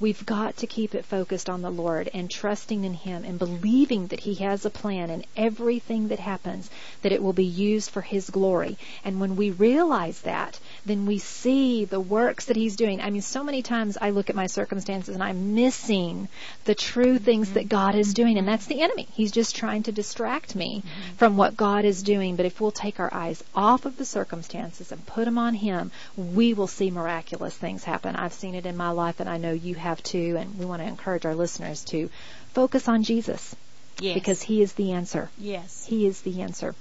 We've 0.00 0.26
got 0.26 0.56
to 0.58 0.66
keep 0.66 0.94
it 0.94 1.04
focused 1.04 1.48
on 1.48 1.62
the 1.62 1.70
Lord 1.70 2.10
and 2.12 2.30
trusting 2.30 2.84
in 2.84 2.94
Him 2.94 3.24
and 3.24 3.38
believing 3.38 4.08
that 4.08 4.20
He 4.20 4.34
has 4.34 4.64
a 4.64 4.70
plan 4.70 5.10
in 5.10 5.24
everything 5.36 6.08
that 6.08 6.18
happens, 6.18 6.68
that 7.02 7.12
it 7.12 7.22
will 7.22 7.32
be 7.32 7.44
used 7.44 7.90
for 7.90 8.00
His 8.00 8.28
glory. 8.28 8.76
And 9.04 9.20
when 9.20 9.36
we 9.36 9.50
realize 9.50 10.20
that, 10.22 10.58
then 10.84 11.06
we 11.06 11.18
see 11.18 11.84
the 11.84 12.00
works 12.00 12.46
that 12.46 12.56
He's 12.56 12.76
doing. 12.76 13.00
I 13.00 13.10
mean, 13.10 13.22
so 13.22 13.44
many 13.44 13.62
times 13.62 13.96
I 14.00 14.10
look 14.10 14.30
at 14.30 14.36
my 14.36 14.46
circumstances 14.48 15.14
and 15.14 15.22
I'm 15.22 15.54
missing 15.54 16.28
the 16.64 16.74
true 16.74 17.18
things 17.18 17.52
that 17.52 17.68
God 17.68 17.94
is 17.94 18.14
doing, 18.14 18.36
and 18.36 18.48
that's 18.48 18.66
the 18.66 18.80
enemy. 18.80 19.06
He's 19.12 19.32
just 19.32 19.54
trying 19.54 19.84
to 19.84 19.92
distract 19.92 20.56
me 20.56 20.82
from 21.16 21.36
what 21.36 21.56
God 21.56 21.84
is 21.84 22.02
doing. 22.02 22.36
But 22.36 22.46
if 22.46 22.60
we'll 22.60 22.72
take 22.72 22.98
our 22.98 23.12
eyes 23.14 23.42
off 23.54 23.86
of 23.86 23.96
the 23.96 24.04
circumstances 24.04 24.90
and 24.90 25.06
put 25.06 25.24
them 25.24 25.38
on 25.38 25.54
Him, 25.54 25.92
we 26.16 26.52
will 26.52 26.66
see 26.66 26.90
miraculous 26.90 27.54
things 27.54 27.84
happen. 27.84 28.16
I've 28.16 28.32
seen 28.32 28.54
it 28.54 28.66
in 28.66 28.76
my 28.76 28.90
life, 28.90 29.20
and 29.20 29.28
I 29.28 29.36
know 29.36 29.52
you 29.52 29.74
have 29.84 30.02
too. 30.02 30.36
And 30.38 30.58
we 30.58 30.64
want 30.64 30.82
to 30.82 30.88
encourage 30.88 31.24
our 31.26 31.34
listeners 31.34 31.84
to 31.86 32.10
focus 32.52 32.88
on 32.88 33.02
Jesus 33.04 33.54
Yes. 34.00 34.14
because 34.14 34.42
He 34.42 34.60
is 34.60 34.72
the 34.72 34.92
answer. 34.92 35.30
yes. 35.38 35.86
He 35.86 36.06
is 36.06 36.20
the 36.22 36.42
answer. 36.42 36.74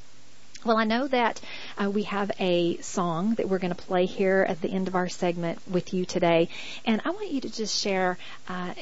Well, 0.65 0.77
I 0.77 0.85
know 0.85 1.07
that 1.07 1.41
uh, 1.77 1.89
we 1.91 2.03
have 2.03 2.31
a 2.39 2.77
song 2.77 3.35
that 3.35 3.49
we're 3.49 3.59
going 3.59 3.75
to 3.75 3.83
play 3.89 4.05
here 4.05 4.45
at 4.47 4.61
the 4.61 4.69
end 4.69 4.87
of 4.87 4.95
our 4.95 5.09
segment 5.09 5.59
with 5.69 5.93
you 5.93 6.05
today, 6.05 6.47
and 6.85 7.01
I 7.03 7.09
want 7.09 7.31
you 7.31 7.41
to 7.41 7.49
just 7.49 7.77
share 7.79 8.17
uh, 8.47 8.73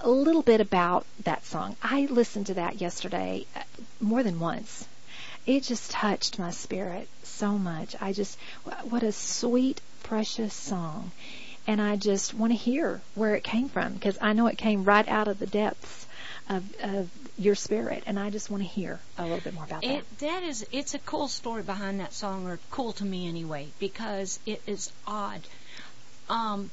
a 0.00 0.10
little 0.10 0.42
bit 0.42 0.60
about 0.60 1.06
that 1.24 1.44
song. 1.46 1.76
I 1.82 2.06
listened 2.10 2.46
to 2.48 2.54
that 2.54 2.80
yesterday 2.82 3.46
uh, 3.56 3.60
more 4.00 4.22
than 4.22 4.38
once. 4.38 4.86
It 5.46 5.62
just 5.62 5.90
touched 5.90 6.38
my 6.38 6.50
spirit 6.50 7.08
so 7.22 7.56
much. 7.56 7.96
I 8.02 8.12
just, 8.12 8.38
what 8.90 9.02
a 9.02 9.10
sweet, 9.12 9.80
precious 10.02 10.52
song. 10.52 11.10
And 11.70 11.80
I 11.80 11.94
just 11.94 12.34
want 12.34 12.52
to 12.52 12.56
hear 12.56 13.00
where 13.14 13.36
it 13.36 13.44
came 13.44 13.68
from 13.68 13.92
because 13.92 14.18
I 14.20 14.32
know 14.32 14.48
it 14.48 14.58
came 14.58 14.82
right 14.82 15.06
out 15.06 15.28
of 15.28 15.38
the 15.38 15.46
depths 15.46 16.04
of, 16.48 16.64
of 16.82 17.08
your 17.38 17.54
spirit, 17.54 18.02
and 18.06 18.18
I 18.18 18.30
just 18.30 18.50
want 18.50 18.64
to 18.64 18.68
hear 18.68 18.98
a 19.16 19.22
little 19.22 19.38
bit 19.38 19.54
more 19.54 19.66
about 19.66 19.82
that. 19.82 20.02
That 20.18 20.42
is, 20.42 20.66
it's 20.72 20.94
a 20.94 20.98
cool 20.98 21.28
story 21.28 21.62
behind 21.62 22.00
that 22.00 22.12
song, 22.12 22.48
or 22.48 22.58
cool 22.72 22.92
to 22.94 23.04
me 23.04 23.28
anyway, 23.28 23.68
because 23.78 24.40
it 24.46 24.60
is 24.66 24.90
odd. 25.06 25.42
Um, 26.28 26.72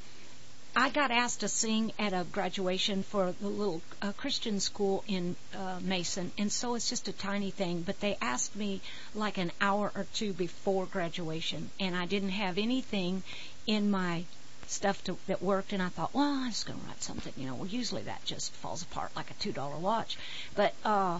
I 0.75 0.89
got 0.89 1.11
asked 1.11 1.41
to 1.41 1.47
sing 1.47 1.91
at 1.99 2.13
a 2.13 2.25
graduation 2.31 3.03
for 3.03 3.35
the 3.39 3.49
little 3.49 3.83
uh, 4.01 4.13
Christian 4.13 4.59
school 4.59 5.03
in 5.07 5.35
uh, 5.55 5.77
Mason, 5.79 6.31
and 6.39 6.51
so 6.51 6.73
it's 6.73 6.89
just 6.89 7.07
a 7.07 7.13
tiny 7.13 7.51
thing. 7.51 7.83
But 7.83 7.99
they 7.99 8.17
asked 8.19 8.55
me 8.55 8.81
like 9.13 9.37
an 9.37 9.51
hour 9.61 9.91
or 9.93 10.07
two 10.15 10.33
before 10.33 10.87
graduation, 10.87 11.69
and 11.79 11.95
I 11.95 12.07
didn't 12.07 12.29
have 12.29 12.57
anything 12.57 13.21
in 13.67 13.91
my 13.91 14.23
stuff 14.69 15.03
to, 15.05 15.17
that 15.27 15.41
worked, 15.41 15.73
and 15.73 15.81
I 15.81 15.89
thought, 15.89 16.13
well, 16.13 16.25
I'm 16.25 16.49
just 16.49 16.65
going 16.65 16.79
to 16.79 16.85
write 16.87 17.01
something. 17.01 17.33
You 17.37 17.47
know, 17.47 17.55
well, 17.55 17.67
usually 17.67 18.03
that 18.03 18.23
just 18.25 18.53
falls 18.53 18.81
apart 18.81 19.11
like 19.15 19.31
a 19.31 19.33
two 19.35 19.51
dollar 19.51 19.77
watch, 19.77 20.17
but 20.55 20.73
uh, 20.83 21.19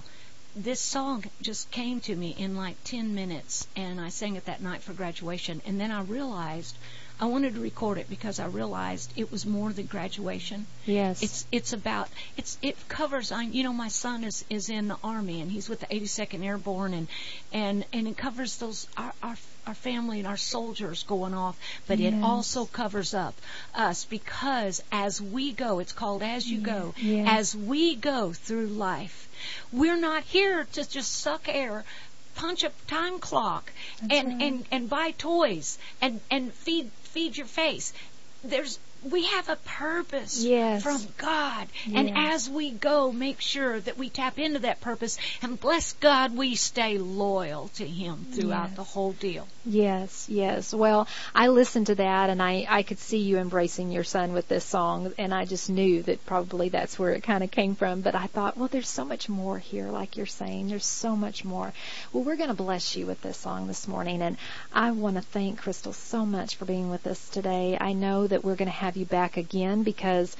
this 0.55 0.79
song 0.79 1.23
just 1.41 1.69
came 1.71 1.99
to 2.01 2.15
me 2.15 2.35
in 2.37 2.55
like 2.55 2.83
ten 2.83 3.15
minutes, 3.15 3.67
and 3.75 3.99
I 4.01 4.09
sang 4.09 4.35
it 4.35 4.45
that 4.45 4.61
night 4.61 4.81
for 4.81 4.93
graduation, 4.93 5.61
and 5.65 5.79
then 5.79 5.91
I 5.91 6.01
realized. 6.01 6.75
I 7.19 7.25
wanted 7.25 7.55
to 7.55 7.59
record 7.61 7.97
it 7.97 8.09
because 8.09 8.39
I 8.39 8.45
realized 8.45 9.11
it 9.15 9.31
was 9.31 9.45
more 9.45 9.73
than 9.73 9.87
graduation. 9.87 10.67
Yes. 10.85 11.23
It's 11.23 11.45
it's 11.51 11.73
about 11.73 12.09
it's 12.37 12.57
it 12.61 12.75
covers 12.87 13.31
I 13.31 13.43
you 13.43 13.63
know 13.63 13.73
my 13.73 13.87
son 13.87 14.23
is 14.23 14.45
is 14.49 14.69
in 14.69 14.87
the 14.87 14.97
army 15.03 15.41
and 15.41 15.51
he's 15.51 15.67
with 15.67 15.79
the 15.79 15.87
82nd 15.87 16.45
Airborne 16.45 16.93
and 16.93 17.07
and 17.51 17.85
and 17.91 18.07
it 18.07 18.17
covers 18.17 18.57
those 18.57 18.87
our 18.95 19.13
our 19.23 19.35
our 19.65 19.73
family 19.73 20.19
and 20.19 20.27
our 20.27 20.37
soldiers 20.37 21.03
going 21.03 21.33
off, 21.33 21.59
but 21.87 21.99
yes. 21.99 22.13
it 22.13 22.23
also 22.23 22.65
covers 22.65 23.13
up 23.13 23.35
us 23.75 24.05
because 24.05 24.81
as 24.91 25.21
we 25.21 25.51
go, 25.51 25.79
it's 25.79 25.91
called 25.91 26.23
As 26.23 26.49
You 26.49 26.61
Go, 26.61 26.93
yes. 26.97 27.27
as 27.29 27.55
we 27.55 27.95
go 27.95 28.31
through 28.31 28.67
life, 28.67 29.27
we're 29.71 29.99
not 29.99 30.23
here 30.23 30.63
to 30.63 30.89
just 30.89 31.13
suck 31.13 31.49
air 31.49 31.83
punch 32.37 32.63
a 32.63 32.71
time 32.87 33.19
clock 33.19 33.71
That's 34.01 34.13
and, 34.13 34.27
right. 34.27 34.41
and, 34.43 34.65
and 34.71 34.89
buy 34.89 35.11
toys 35.11 35.77
and, 36.01 36.21
and 36.31 36.53
feed 36.53 36.89
feed 37.13 37.35
your 37.35 37.47
face. 37.47 37.93
There's 38.43 38.79
we 39.03 39.25
have 39.25 39.49
a 39.49 39.55
purpose 39.57 40.43
yes. 40.43 40.83
from 40.83 41.01
God. 41.17 41.67
Yes. 41.85 41.95
And 41.95 42.17
as 42.17 42.49
we 42.49 42.71
go, 42.71 43.11
make 43.11 43.41
sure 43.41 43.79
that 43.79 43.97
we 43.97 44.09
tap 44.09 44.39
into 44.39 44.59
that 44.59 44.81
purpose 44.81 45.17
and 45.41 45.59
bless 45.59 45.93
God 45.93 46.35
we 46.35 46.55
stay 46.55 46.97
loyal 46.97 47.69
to 47.75 47.87
Him 47.87 48.25
throughout 48.31 48.69
yes. 48.69 48.75
the 48.75 48.83
whole 48.83 49.13
deal. 49.13 49.47
Yes, 49.65 50.27
yes. 50.29 50.73
Well, 50.73 51.07
I 51.35 51.47
listened 51.47 51.87
to 51.87 51.95
that 51.95 52.29
and 52.29 52.41
I, 52.41 52.65
I 52.69 52.83
could 52.83 52.99
see 52.99 53.19
you 53.19 53.37
embracing 53.37 53.91
your 53.91 54.03
son 54.03 54.33
with 54.33 54.47
this 54.47 54.65
song 54.65 55.13
and 55.17 55.33
I 55.33 55.45
just 55.45 55.69
knew 55.69 56.03
that 56.03 56.25
probably 56.25 56.69
that's 56.69 56.97
where 56.97 57.11
it 57.11 57.23
kind 57.23 57.43
of 57.43 57.51
came 57.51 57.75
from. 57.75 58.01
But 58.01 58.15
I 58.15 58.27
thought, 58.27 58.57
well, 58.57 58.67
there's 58.67 58.89
so 58.89 59.05
much 59.05 59.29
more 59.29 59.59
here, 59.59 59.87
like 59.89 60.17
you're 60.17 60.25
saying. 60.25 60.67
There's 60.67 60.85
so 60.85 61.15
much 61.15 61.45
more. 61.45 61.73
Well, 62.11 62.23
we're 62.23 62.35
going 62.35 62.49
to 62.49 62.55
bless 62.55 62.95
you 62.95 63.05
with 63.05 63.21
this 63.21 63.37
song 63.37 63.67
this 63.67 63.87
morning 63.87 64.21
and 64.21 64.37
I 64.73 64.91
want 64.91 65.15
to 65.17 65.21
thank 65.21 65.59
Crystal 65.59 65.93
so 65.93 66.25
much 66.25 66.55
for 66.55 66.65
being 66.65 66.89
with 66.89 67.05
us 67.07 67.29
today. 67.29 67.77
I 67.79 67.93
know 67.93 68.27
that 68.27 68.43
we're 68.43 68.55
going 68.55 68.69
to 68.69 68.77
have 68.87 68.95
you 68.95 69.05
back 69.05 69.35
again 69.35 69.83
because 69.83 70.33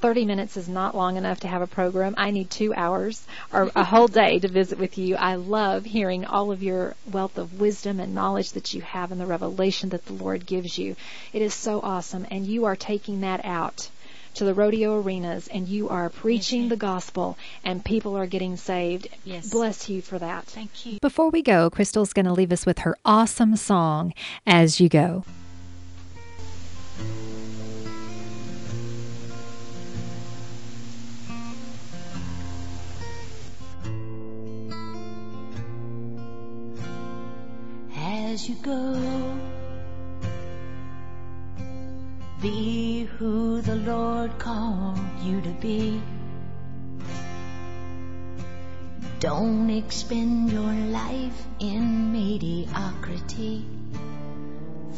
30 0.00 0.24
minutes 0.24 0.56
is 0.56 0.66
not 0.66 0.96
long 0.96 1.18
enough 1.18 1.40
to 1.40 1.48
have 1.48 1.60
a 1.60 1.66
program. 1.66 2.14
I 2.16 2.30
need 2.30 2.50
two 2.50 2.72
hours 2.72 3.22
or 3.52 3.70
a 3.76 3.84
whole 3.92 4.08
day 4.08 4.38
to 4.38 4.48
visit 4.48 4.78
with 4.78 4.96
you. 4.96 5.14
I 5.14 5.34
love 5.34 5.84
hearing 5.84 6.24
all 6.24 6.50
of 6.52 6.62
your 6.62 6.94
wealth 7.12 7.36
of 7.36 7.60
wisdom 7.60 8.00
and 8.00 8.14
knowledge 8.14 8.52
that 8.52 8.72
you 8.72 8.80
have 8.80 9.12
and 9.12 9.20
the 9.20 9.26
revelation 9.26 9.90
that 9.90 10.06
the 10.06 10.14
Lord 10.14 10.46
gives 10.46 10.78
you. 10.78 10.96
It 11.34 11.42
is 11.42 11.52
so 11.52 11.80
awesome. 11.82 12.26
And 12.30 12.46
you 12.46 12.64
are 12.64 12.76
taking 12.76 13.20
that 13.20 13.44
out 13.44 13.90
to 14.36 14.46
the 14.46 14.54
rodeo 14.54 14.98
arenas 14.98 15.46
and 15.48 15.68
you 15.68 15.90
are 15.90 16.08
preaching 16.08 16.62
yes, 16.62 16.70
the 16.70 16.76
gospel 16.76 17.36
and 17.62 17.84
people 17.84 18.16
are 18.16 18.26
getting 18.26 18.56
saved. 18.56 19.08
Yes. 19.22 19.50
Bless 19.50 19.90
you 19.90 20.00
for 20.00 20.18
that. 20.18 20.44
Thank 20.44 20.86
you. 20.86 20.98
Before 21.02 21.28
we 21.28 21.42
go, 21.42 21.68
Crystal's 21.68 22.14
going 22.14 22.26
to 22.26 22.32
leave 22.32 22.52
us 22.52 22.64
with 22.64 22.78
her 22.80 22.96
awesome 23.04 23.54
song, 23.54 24.14
As 24.46 24.80
You 24.80 24.88
Go. 24.88 25.24
As 38.36 38.50
you 38.50 38.56
go. 38.56 39.38
Be 42.42 43.04
who 43.04 43.62
the 43.62 43.76
Lord 43.76 44.38
called 44.38 45.00
you 45.22 45.40
to 45.40 45.52
be. 45.52 46.02
Don't 49.20 49.70
expend 49.70 50.52
your 50.52 50.74
life 51.00 51.46
in 51.60 52.12
mediocrity. 52.12 53.64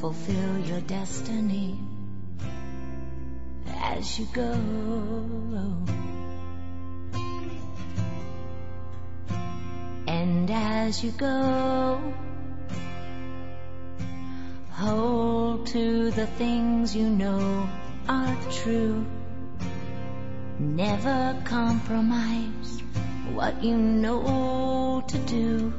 Fulfill 0.01 0.59
your 0.71 0.81
destiny 0.81 1.79
as 3.93 4.19
you 4.19 4.27
go. 4.33 4.53
And 10.09 10.51
as 10.51 11.05
you 11.05 11.13
go, 11.13 12.13
Hold 14.79 15.67
to 15.67 16.13
the 16.13 16.29
things 16.29 16.95
you 16.95 17.11
know 17.11 17.69
are 18.09 18.37
true. 18.63 19.05
Never 20.61 21.43
compromise 21.45 22.81
what 23.33 23.65
you 23.65 23.77
know 23.77 25.03
to 25.09 25.19
do. 25.19 25.73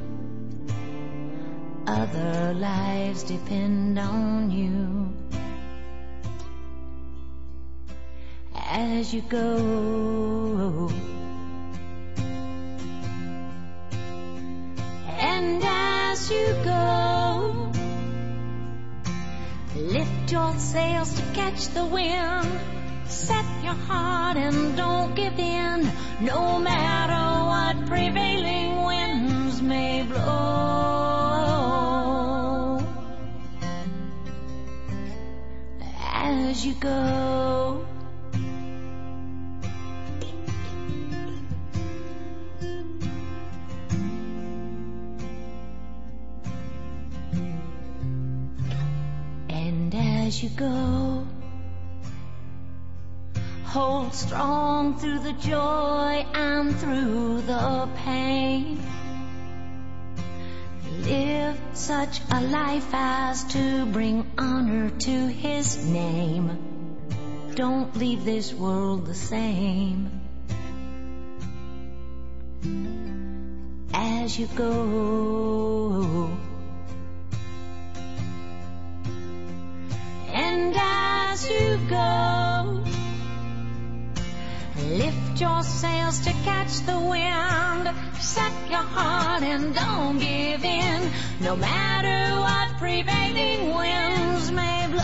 Other 1.86 2.52
lives 2.52 3.22
depend 3.22 3.98
on 3.98 4.50
you. 4.50 5.14
As 8.54 9.14
you 9.14 9.22
go. 9.22 10.90
And 15.18 15.62
as 15.64 16.30
you 16.30 16.46
go. 16.64 17.19
Lift 19.80 20.30
your 20.30 20.52
sails 20.58 21.14
to 21.14 21.22
catch 21.32 21.68
the 21.68 21.86
wind. 21.86 22.46
Set 23.08 23.46
your 23.64 23.72
heart 23.72 24.36
and 24.36 24.76
don't 24.76 25.14
give 25.14 25.38
in, 25.38 25.90
no 26.20 26.58
matter 26.58 27.46
what 27.48 27.86
prevailing 27.86 28.82
winds 28.82 29.62
may 29.62 30.02
blow. 30.02 30.20
As 36.04 36.66
you 36.66 36.74
go. 36.74 37.86
As 50.30 50.44
you 50.44 50.50
go. 50.50 51.26
Hold 53.64 54.14
strong 54.14 54.96
through 54.96 55.18
the 55.18 55.32
joy 55.32 56.24
and 56.32 56.76
through 56.76 57.40
the 57.40 57.88
pain. 58.04 58.78
Live 61.02 61.58
such 61.72 62.20
a 62.30 62.40
life 62.42 62.90
as 62.92 63.42
to 63.54 63.86
bring 63.86 64.24
honor 64.38 64.90
to 64.90 65.26
His 65.26 65.84
name. 65.84 66.46
Don't 67.56 67.96
leave 67.96 68.24
this 68.24 68.54
world 68.54 69.06
the 69.06 69.16
same. 69.16 70.20
As 73.92 74.38
you 74.38 74.46
go. 74.54 76.30
and 80.70 80.78
as 80.78 81.48
you 81.48 81.78
go. 81.88 82.82
Lift 84.86 85.40
your 85.40 85.62
sails 85.62 86.20
to 86.20 86.32
catch 86.44 86.80
the 86.80 86.98
wind. 86.98 87.90
Set 88.20 88.52
your 88.68 88.78
heart 88.78 89.42
and 89.42 89.74
don't 89.74 90.18
give 90.18 90.64
in. 90.64 91.10
No 91.40 91.56
matter 91.56 92.40
what 92.40 92.78
prevailing 92.78 93.74
winds 93.74 94.50
may 94.50 94.86
blow. 94.90 95.02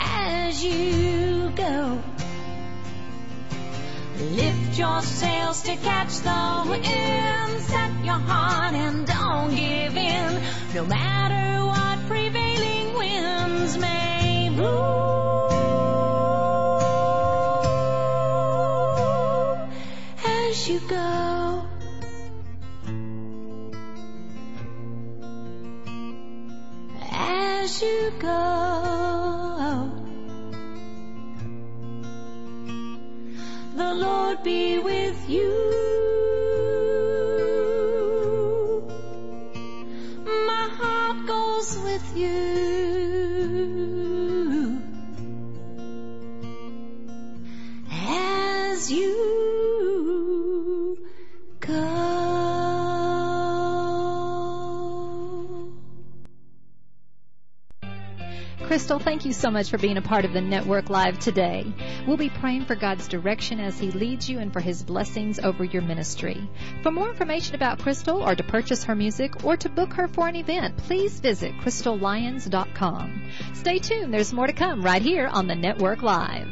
As 0.00 0.64
you 0.64 1.52
go. 1.56 2.00
Lift 4.18 4.78
your 4.78 5.02
sails 5.02 5.62
to 5.62 5.76
catch 5.76 6.18
the 6.20 6.64
wind. 6.70 7.83
Your 8.04 8.18
heart 8.18 8.74
and 8.74 9.06
don't 9.06 9.50
give 9.56 9.96
in, 9.96 10.42
no 10.74 10.84
matter 10.84 11.43
Crystal, 58.84 58.98
thank 58.98 59.24
you 59.24 59.32
so 59.32 59.50
much 59.50 59.70
for 59.70 59.78
being 59.78 59.96
a 59.96 60.02
part 60.02 60.26
of 60.26 60.34
the 60.34 60.42
Network 60.42 60.90
Live 60.90 61.18
today. 61.18 61.72
We'll 62.06 62.18
be 62.18 62.28
praying 62.28 62.66
for 62.66 62.74
God's 62.74 63.08
direction 63.08 63.58
as 63.58 63.78
He 63.78 63.90
leads 63.90 64.28
you 64.28 64.40
and 64.40 64.52
for 64.52 64.60
His 64.60 64.82
blessings 64.82 65.38
over 65.38 65.64
your 65.64 65.80
ministry. 65.80 66.50
For 66.82 66.90
more 66.90 67.08
information 67.08 67.54
about 67.54 67.78
Crystal 67.78 68.22
or 68.22 68.34
to 68.34 68.42
purchase 68.42 68.84
her 68.84 68.94
music 68.94 69.42
or 69.42 69.56
to 69.56 69.70
book 69.70 69.94
her 69.94 70.06
for 70.06 70.28
an 70.28 70.36
event, 70.36 70.76
please 70.76 71.18
visit 71.18 71.54
crystallyons.com. 71.62 73.22
Stay 73.54 73.78
tuned, 73.78 74.12
there's 74.12 74.34
more 74.34 74.48
to 74.48 74.52
come 74.52 74.82
right 74.82 75.00
here 75.00 75.28
on 75.28 75.46
the 75.46 75.54
Network 75.54 76.02
Live. 76.02 76.48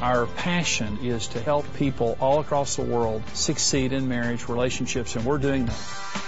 Our 0.00 0.24
passion 0.28 1.00
is 1.02 1.26
to 1.28 1.42
help 1.42 1.66
people 1.74 2.16
all 2.22 2.40
across 2.40 2.76
the 2.76 2.84
world 2.84 3.22
succeed 3.34 3.92
in 3.92 4.08
marriage 4.08 4.48
relationships, 4.48 5.14
and 5.14 5.26
we're 5.26 5.36
doing 5.36 5.66
that. 5.66 6.27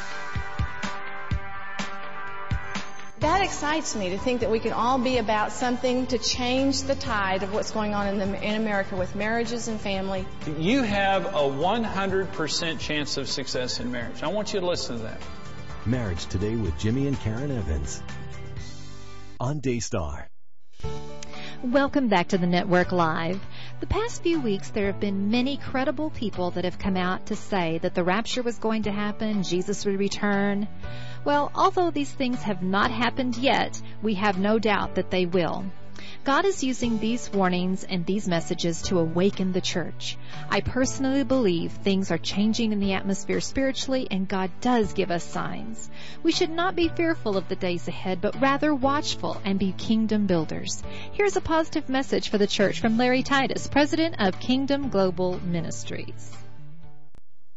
That 3.20 3.42
excites 3.42 3.94
me 3.94 4.08
to 4.10 4.18
think 4.18 4.40
that 4.40 4.50
we 4.50 4.60
can 4.60 4.72
all 4.72 4.98
be 4.98 5.18
about 5.18 5.52
something 5.52 6.06
to 6.06 6.16
change 6.16 6.84
the 6.84 6.94
tide 6.94 7.42
of 7.42 7.52
what's 7.52 7.70
going 7.70 7.92
on 7.92 8.06
in, 8.06 8.18
the, 8.18 8.42
in 8.42 8.54
America 8.54 8.96
with 8.96 9.14
marriages 9.14 9.68
and 9.68 9.78
family. 9.78 10.24
You 10.58 10.82
have 10.82 11.26
a 11.26 11.30
100% 11.30 12.78
chance 12.78 13.18
of 13.18 13.28
success 13.28 13.78
in 13.78 13.92
marriage. 13.92 14.22
I 14.22 14.28
want 14.28 14.54
you 14.54 14.60
to 14.60 14.66
listen 14.66 14.96
to 14.96 15.02
that. 15.02 15.20
Marriage 15.84 16.24
Today 16.26 16.56
with 16.56 16.78
Jimmy 16.78 17.08
and 17.08 17.20
Karen 17.20 17.50
Evans 17.50 18.02
on 19.38 19.60
Daystar. 19.60 20.30
Welcome 21.62 22.08
back 22.08 22.28
to 22.28 22.38
the 22.38 22.46
Network 22.46 22.90
Live. 22.90 23.38
The 23.80 23.86
past 23.86 24.22
few 24.22 24.40
weeks, 24.40 24.70
there 24.70 24.86
have 24.86 24.98
been 24.98 25.30
many 25.30 25.58
credible 25.58 26.08
people 26.08 26.52
that 26.52 26.64
have 26.64 26.78
come 26.78 26.96
out 26.96 27.26
to 27.26 27.36
say 27.36 27.76
that 27.82 27.94
the 27.94 28.02
rapture 28.02 28.42
was 28.42 28.58
going 28.58 28.84
to 28.84 28.92
happen, 28.92 29.42
Jesus 29.42 29.84
would 29.84 29.98
return. 29.98 30.68
Well, 31.24 31.50
although 31.54 31.90
these 31.90 32.10
things 32.10 32.42
have 32.42 32.62
not 32.62 32.90
happened 32.90 33.36
yet, 33.36 33.80
we 34.02 34.14
have 34.14 34.38
no 34.38 34.58
doubt 34.58 34.94
that 34.94 35.10
they 35.10 35.26
will. 35.26 35.64
God 36.24 36.44
is 36.44 36.62
using 36.62 36.98
these 36.98 37.30
warnings 37.32 37.82
and 37.84 38.04
these 38.04 38.28
messages 38.28 38.82
to 38.82 38.98
awaken 38.98 39.52
the 39.52 39.60
church. 39.60 40.18
I 40.50 40.60
personally 40.60 41.24
believe 41.24 41.72
things 41.72 42.10
are 42.10 42.18
changing 42.18 42.72
in 42.72 42.80
the 42.80 42.92
atmosphere 42.92 43.40
spiritually 43.40 44.06
and 44.10 44.28
God 44.28 44.50
does 44.60 44.92
give 44.92 45.10
us 45.10 45.24
signs. 45.24 45.90
We 46.22 46.32
should 46.32 46.50
not 46.50 46.76
be 46.76 46.88
fearful 46.88 47.36
of 47.36 47.48
the 47.48 47.56
days 47.56 47.88
ahead, 47.88 48.20
but 48.20 48.40
rather 48.40 48.74
watchful 48.74 49.40
and 49.44 49.58
be 49.58 49.72
kingdom 49.72 50.26
builders. 50.26 50.82
Here's 51.12 51.36
a 51.36 51.40
positive 51.40 51.88
message 51.88 52.28
for 52.28 52.38
the 52.38 52.46
church 52.46 52.80
from 52.80 52.98
Larry 52.98 53.22
Titus, 53.22 53.66
president 53.66 54.16
of 54.18 54.40
Kingdom 54.40 54.90
Global 54.90 55.40
Ministries. 55.40 56.39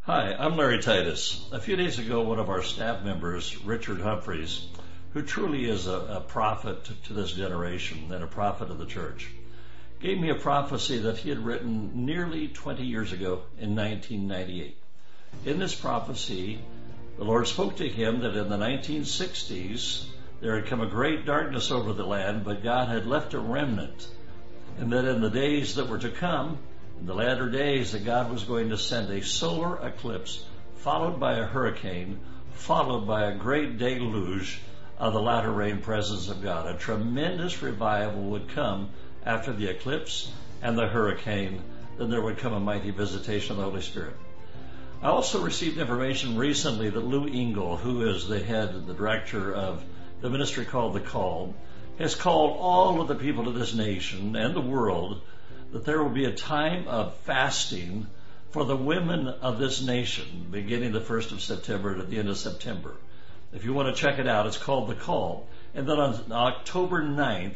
Hi, 0.05 0.35
I'm 0.37 0.57
Larry 0.57 0.81
Titus. 0.81 1.47
A 1.53 1.61
few 1.61 1.77
days 1.77 1.97
ago, 1.97 2.23
one 2.23 2.37
of 2.37 2.49
our 2.49 2.61
staff 2.61 3.05
members, 3.05 3.57
Richard 3.63 4.01
Humphreys, 4.01 4.67
who 5.13 5.21
truly 5.21 5.63
is 5.63 5.87
a, 5.87 5.95
a 5.95 6.19
prophet 6.19 6.83
to 7.05 7.13
this 7.13 7.31
generation 7.31 8.11
and 8.11 8.21
a 8.21 8.27
prophet 8.27 8.69
of 8.69 8.79
the 8.79 8.85
church, 8.85 9.29
gave 10.01 10.19
me 10.19 10.29
a 10.29 10.35
prophecy 10.35 10.97
that 10.97 11.19
he 11.19 11.29
had 11.29 11.45
written 11.45 12.05
nearly 12.05 12.49
20 12.49 12.83
years 12.83 13.13
ago 13.13 13.43
in 13.57 13.77
1998. 13.77 14.75
In 15.45 15.57
this 15.57 15.73
prophecy, 15.73 16.59
the 17.17 17.23
Lord 17.23 17.47
spoke 17.47 17.77
to 17.77 17.87
him 17.87 18.19
that 18.23 18.35
in 18.35 18.49
the 18.49 18.57
1960s 18.57 20.03
there 20.41 20.57
had 20.57 20.65
come 20.65 20.81
a 20.81 20.85
great 20.85 21.25
darkness 21.25 21.71
over 21.71 21.93
the 21.93 22.05
land, 22.05 22.43
but 22.43 22.61
God 22.61 22.89
had 22.89 23.05
left 23.05 23.35
a 23.35 23.39
remnant, 23.39 24.09
and 24.77 24.91
that 24.91 25.05
in 25.05 25.21
the 25.21 25.29
days 25.29 25.75
that 25.75 25.87
were 25.87 25.99
to 25.99 26.09
come, 26.09 26.57
in 26.99 27.05
the 27.05 27.13
latter 27.13 27.49
days, 27.49 27.91
that 27.91 28.05
God 28.05 28.31
was 28.31 28.43
going 28.43 28.69
to 28.69 28.77
send 28.77 29.09
a 29.09 29.21
solar 29.21 29.77
eclipse, 29.85 30.45
followed 30.77 31.19
by 31.19 31.37
a 31.37 31.45
hurricane, 31.45 32.19
followed 32.53 33.07
by 33.07 33.25
a 33.25 33.35
great 33.37 33.77
deluge 33.77 34.59
of 34.97 35.13
the 35.13 35.21
latter 35.21 35.51
rain 35.51 35.81
presence 35.81 36.29
of 36.29 36.41
God. 36.41 36.67
A 36.67 36.77
tremendous 36.77 37.61
revival 37.61 38.21
would 38.31 38.49
come 38.49 38.89
after 39.25 39.51
the 39.51 39.67
eclipse 39.67 40.31
and 40.61 40.77
the 40.77 40.87
hurricane. 40.87 41.61
Then 41.97 42.09
there 42.09 42.21
would 42.21 42.37
come 42.37 42.53
a 42.53 42.59
mighty 42.59 42.91
visitation 42.91 43.51
of 43.51 43.57
the 43.57 43.63
Holy 43.63 43.81
Spirit. 43.81 44.15
I 45.01 45.07
also 45.07 45.41
received 45.41 45.77
information 45.77 46.37
recently 46.37 46.89
that 46.89 47.05
Lou 47.05 47.27
Engle, 47.27 47.75
who 47.75 48.07
is 48.07 48.27
the 48.27 48.39
head, 48.39 48.69
and 48.69 48.87
the 48.87 48.93
director 48.93 49.53
of 49.53 49.83
the 50.21 50.29
ministry 50.29 50.63
called 50.63 50.93
The 50.93 51.01
Call, 51.01 51.53
has 51.99 52.15
called 52.15 52.57
all 52.57 53.01
of 53.01 53.09
the 53.09 53.15
people 53.15 53.47
of 53.49 53.55
this 53.55 53.73
nation 53.73 54.35
and 54.37 54.55
the 54.55 54.61
world 54.61 55.21
that 55.73 55.85
there 55.85 56.01
will 56.01 56.11
be 56.11 56.25
a 56.25 56.31
time 56.31 56.87
of 56.87 57.15
fasting 57.25 58.07
for 58.51 58.63
the 58.63 58.77
women 58.77 59.27
of 59.27 59.57
this 59.57 59.81
nation 59.81 60.47
beginning 60.51 60.91
the 60.91 61.01
1st 61.01 61.31
of 61.31 61.41
September 61.41 61.95
to 61.95 62.03
the 62.03 62.19
end 62.19 62.29
of 62.29 62.37
September. 62.37 62.93
If 63.51 63.65
you 63.65 63.73
want 63.73 63.93
to 63.93 63.99
check 63.99 64.19
it 64.19 64.27
out, 64.27 64.45
it's 64.45 64.57
called 64.57 64.87
The 64.87 64.95
Call. 64.95 65.47
And 65.73 65.89
then 65.89 65.99
on 65.99 66.31
October 66.31 67.01
9th, 67.01 67.55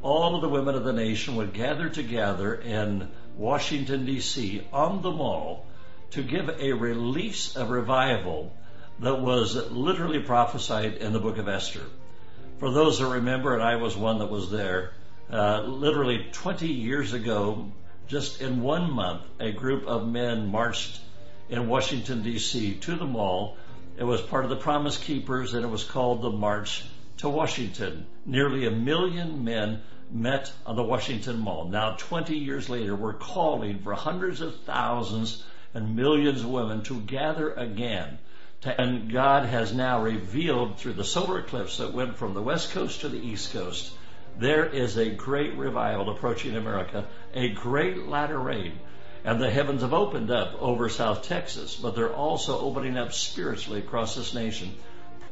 all 0.00 0.34
of 0.34 0.40
the 0.40 0.48
women 0.48 0.74
of 0.74 0.84
the 0.84 0.94
nation 0.94 1.36
would 1.36 1.52
gather 1.52 1.90
together 1.90 2.54
in 2.54 3.08
Washington, 3.36 4.06
D.C. 4.06 4.62
on 4.72 5.02
the 5.02 5.10
mall 5.10 5.66
to 6.12 6.22
give 6.22 6.48
a 6.48 6.72
release 6.72 7.54
of 7.54 7.68
revival 7.68 8.50
that 9.00 9.20
was 9.20 9.54
literally 9.70 10.20
prophesied 10.20 10.94
in 10.94 11.12
the 11.12 11.20
book 11.20 11.36
of 11.36 11.48
Esther. 11.48 11.84
For 12.60 12.70
those 12.70 12.98
that 12.98 13.06
remember, 13.08 13.52
and 13.52 13.62
I 13.62 13.76
was 13.76 13.94
one 13.94 14.20
that 14.20 14.30
was 14.30 14.50
there, 14.50 14.92
uh, 15.30 15.62
literally 15.62 16.26
20 16.32 16.66
years 16.66 17.12
ago, 17.12 17.70
just 18.06 18.40
in 18.40 18.62
one 18.62 18.90
month, 18.90 19.22
a 19.38 19.52
group 19.52 19.86
of 19.86 20.08
men 20.08 20.50
marched 20.50 21.00
in 21.48 21.68
Washington, 21.68 22.22
D.C. 22.22 22.74
to 22.74 22.96
the 22.96 23.06
mall. 23.06 23.56
It 23.96 24.04
was 24.04 24.20
part 24.20 24.44
of 24.44 24.50
the 24.50 24.56
Promise 24.56 24.98
Keepers, 24.98 25.54
and 25.54 25.64
it 25.64 25.68
was 25.68 25.84
called 25.84 26.22
the 26.22 26.30
March 26.30 26.84
to 27.18 27.28
Washington. 27.28 28.06
Nearly 28.24 28.66
a 28.66 28.70
million 28.70 29.44
men 29.44 29.82
met 30.10 30.52
on 30.64 30.76
the 30.76 30.82
Washington 30.82 31.38
Mall. 31.38 31.68
Now, 31.68 31.96
20 31.98 32.36
years 32.36 32.68
later, 32.68 32.94
we're 32.94 33.14
calling 33.14 33.80
for 33.80 33.94
hundreds 33.94 34.40
of 34.40 34.60
thousands 34.60 35.42
and 35.74 35.96
millions 35.96 36.42
of 36.42 36.48
women 36.48 36.82
to 36.84 37.00
gather 37.00 37.52
again. 37.52 38.18
And 38.64 39.12
God 39.12 39.44
has 39.44 39.72
now 39.72 40.02
revealed 40.02 40.78
through 40.78 40.94
the 40.94 41.04
solar 41.04 41.40
eclipse 41.40 41.76
that 41.76 41.92
went 41.92 42.16
from 42.16 42.34
the 42.34 42.42
west 42.42 42.70
coast 42.72 43.02
to 43.02 43.08
the 43.08 43.20
east 43.20 43.52
coast, 43.52 43.92
there 44.38 44.64
is 44.64 44.96
a 44.96 45.10
great 45.10 45.54
revival 45.54 46.10
approaching 46.10 46.56
America, 46.56 47.06
a 47.34 47.48
great 47.50 48.06
latter 48.06 48.38
rain. 48.38 48.78
And 49.24 49.40
the 49.40 49.50
heavens 49.50 49.82
have 49.82 49.92
opened 49.92 50.30
up 50.30 50.62
over 50.62 50.88
South 50.88 51.24
Texas, 51.24 51.74
but 51.74 51.96
they're 51.96 52.14
also 52.14 52.60
opening 52.60 52.96
up 52.96 53.12
spiritually 53.12 53.80
across 53.80 54.14
this 54.14 54.32
nation. 54.32 54.74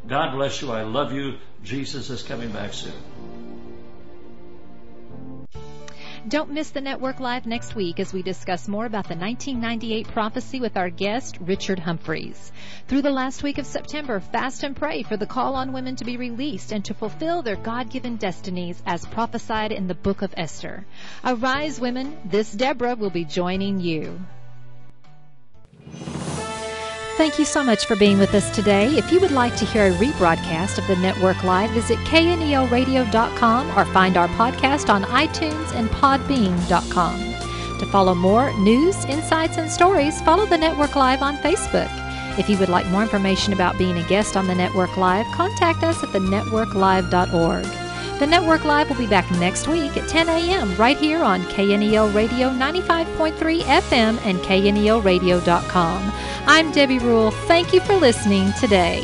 God 0.06 0.34
bless 0.34 0.60
you. 0.60 0.72
I 0.72 0.82
love 0.82 1.12
you. 1.12 1.36
Jesus 1.62 2.10
is 2.10 2.22
coming 2.22 2.50
back 2.50 2.74
soon. 2.74 2.92
Don't 6.28 6.50
miss 6.50 6.70
the 6.70 6.80
Network 6.80 7.20
Live 7.20 7.46
next 7.46 7.76
week 7.76 8.00
as 8.00 8.12
we 8.12 8.20
discuss 8.20 8.66
more 8.66 8.84
about 8.84 9.06
the 9.06 9.14
1998 9.14 10.08
prophecy 10.08 10.60
with 10.60 10.76
our 10.76 10.90
guest, 10.90 11.38
Richard 11.40 11.78
Humphreys. 11.78 12.50
Through 12.88 13.02
the 13.02 13.12
last 13.12 13.44
week 13.44 13.58
of 13.58 13.66
September, 13.66 14.18
fast 14.18 14.64
and 14.64 14.74
pray 14.74 15.04
for 15.04 15.16
the 15.16 15.26
call 15.26 15.54
on 15.54 15.72
women 15.72 15.94
to 15.96 16.04
be 16.04 16.16
released 16.16 16.72
and 16.72 16.84
to 16.86 16.94
fulfill 16.94 17.42
their 17.42 17.54
God-given 17.54 18.16
destinies 18.16 18.82
as 18.86 19.06
prophesied 19.06 19.70
in 19.70 19.86
the 19.86 19.94
book 19.94 20.22
of 20.22 20.34
Esther. 20.36 20.84
Arise, 21.24 21.80
women. 21.80 22.18
This 22.24 22.50
Deborah 22.50 22.96
will 22.96 23.10
be 23.10 23.24
joining 23.24 23.78
you. 23.78 24.18
Thank 27.16 27.38
you 27.38 27.46
so 27.46 27.64
much 27.64 27.86
for 27.86 27.96
being 27.96 28.18
with 28.18 28.34
us 28.34 28.54
today. 28.54 28.88
If 28.98 29.10
you 29.10 29.20
would 29.20 29.30
like 29.30 29.56
to 29.56 29.64
hear 29.64 29.86
a 29.86 29.90
rebroadcast 29.92 30.76
of 30.76 30.86
the 30.86 30.96
Network 30.96 31.42
Live, 31.44 31.70
visit 31.70 31.98
knelradio.com 32.00 33.78
or 33.78 33.84
find 33.86 34.18
our 34.18 34.28
podcast 34.28 34.90
on 34.90 35.04
iTunes 35.04 35.74
and 35.74 35.88
podbean.com. 35.88 37.18
To 37.78 37.86
follow 37.86 38.14
more 38.14 38.52
news, 38.58 39.02
insights, 39.06 39.56
and 39.56 39.70
stories, 39.70 40.20
follow 40.22 40.44
the 40.44 40.58
Network 40.58 40.94
Live 40.94 41.22
on 41.22 41.38
Facebook. 41.38 41.90
If 42.38 42.50
you 42.50 42.58
would 42.58 42.68
like 42.68 42.86
more 42.88 43.02
information 43.02 43.54
about 43.54 43.78
being 43.78 43.96
a 43.96 44.06
guest 44.08 44.36
on 44.36 44.46
the 44.46 44.54
Network 44.54 44.98
Live, 44.98 45.26
contact 45.34 45.82
us 45.84 46.02
at 46.02 46.10
thenetworklive.org. 46.10 47.85
The 48.18 48.26
Network 48.26 48.64
Live 48.64 48.88
will 48.88 48.96
be 48.96 49.06
back 49.06 49.30
next 49.32 49.68
week 49.68 49.94
at 49.98 50.08
10 50.08 50.30
a.m. 50.30 50.74
right 50.76 50.96
here 50.96 51.22
on 51.22 51.42
KNEL 51.42 52.14
Radio 52.14 52.48
95.3 52.48 53.60
FM 53.60 54.18
and 54.24 54.38
KNELradio.com. 54.38 56.12
I'm 56.46 56.72
Debbie 56.72 56.98
Rule. 56.98 57.30
Thank 57.30 57.74
you 57.74 57.80
for 57.80 57.94
listening 57.94 58.54
today. 58.58 59.02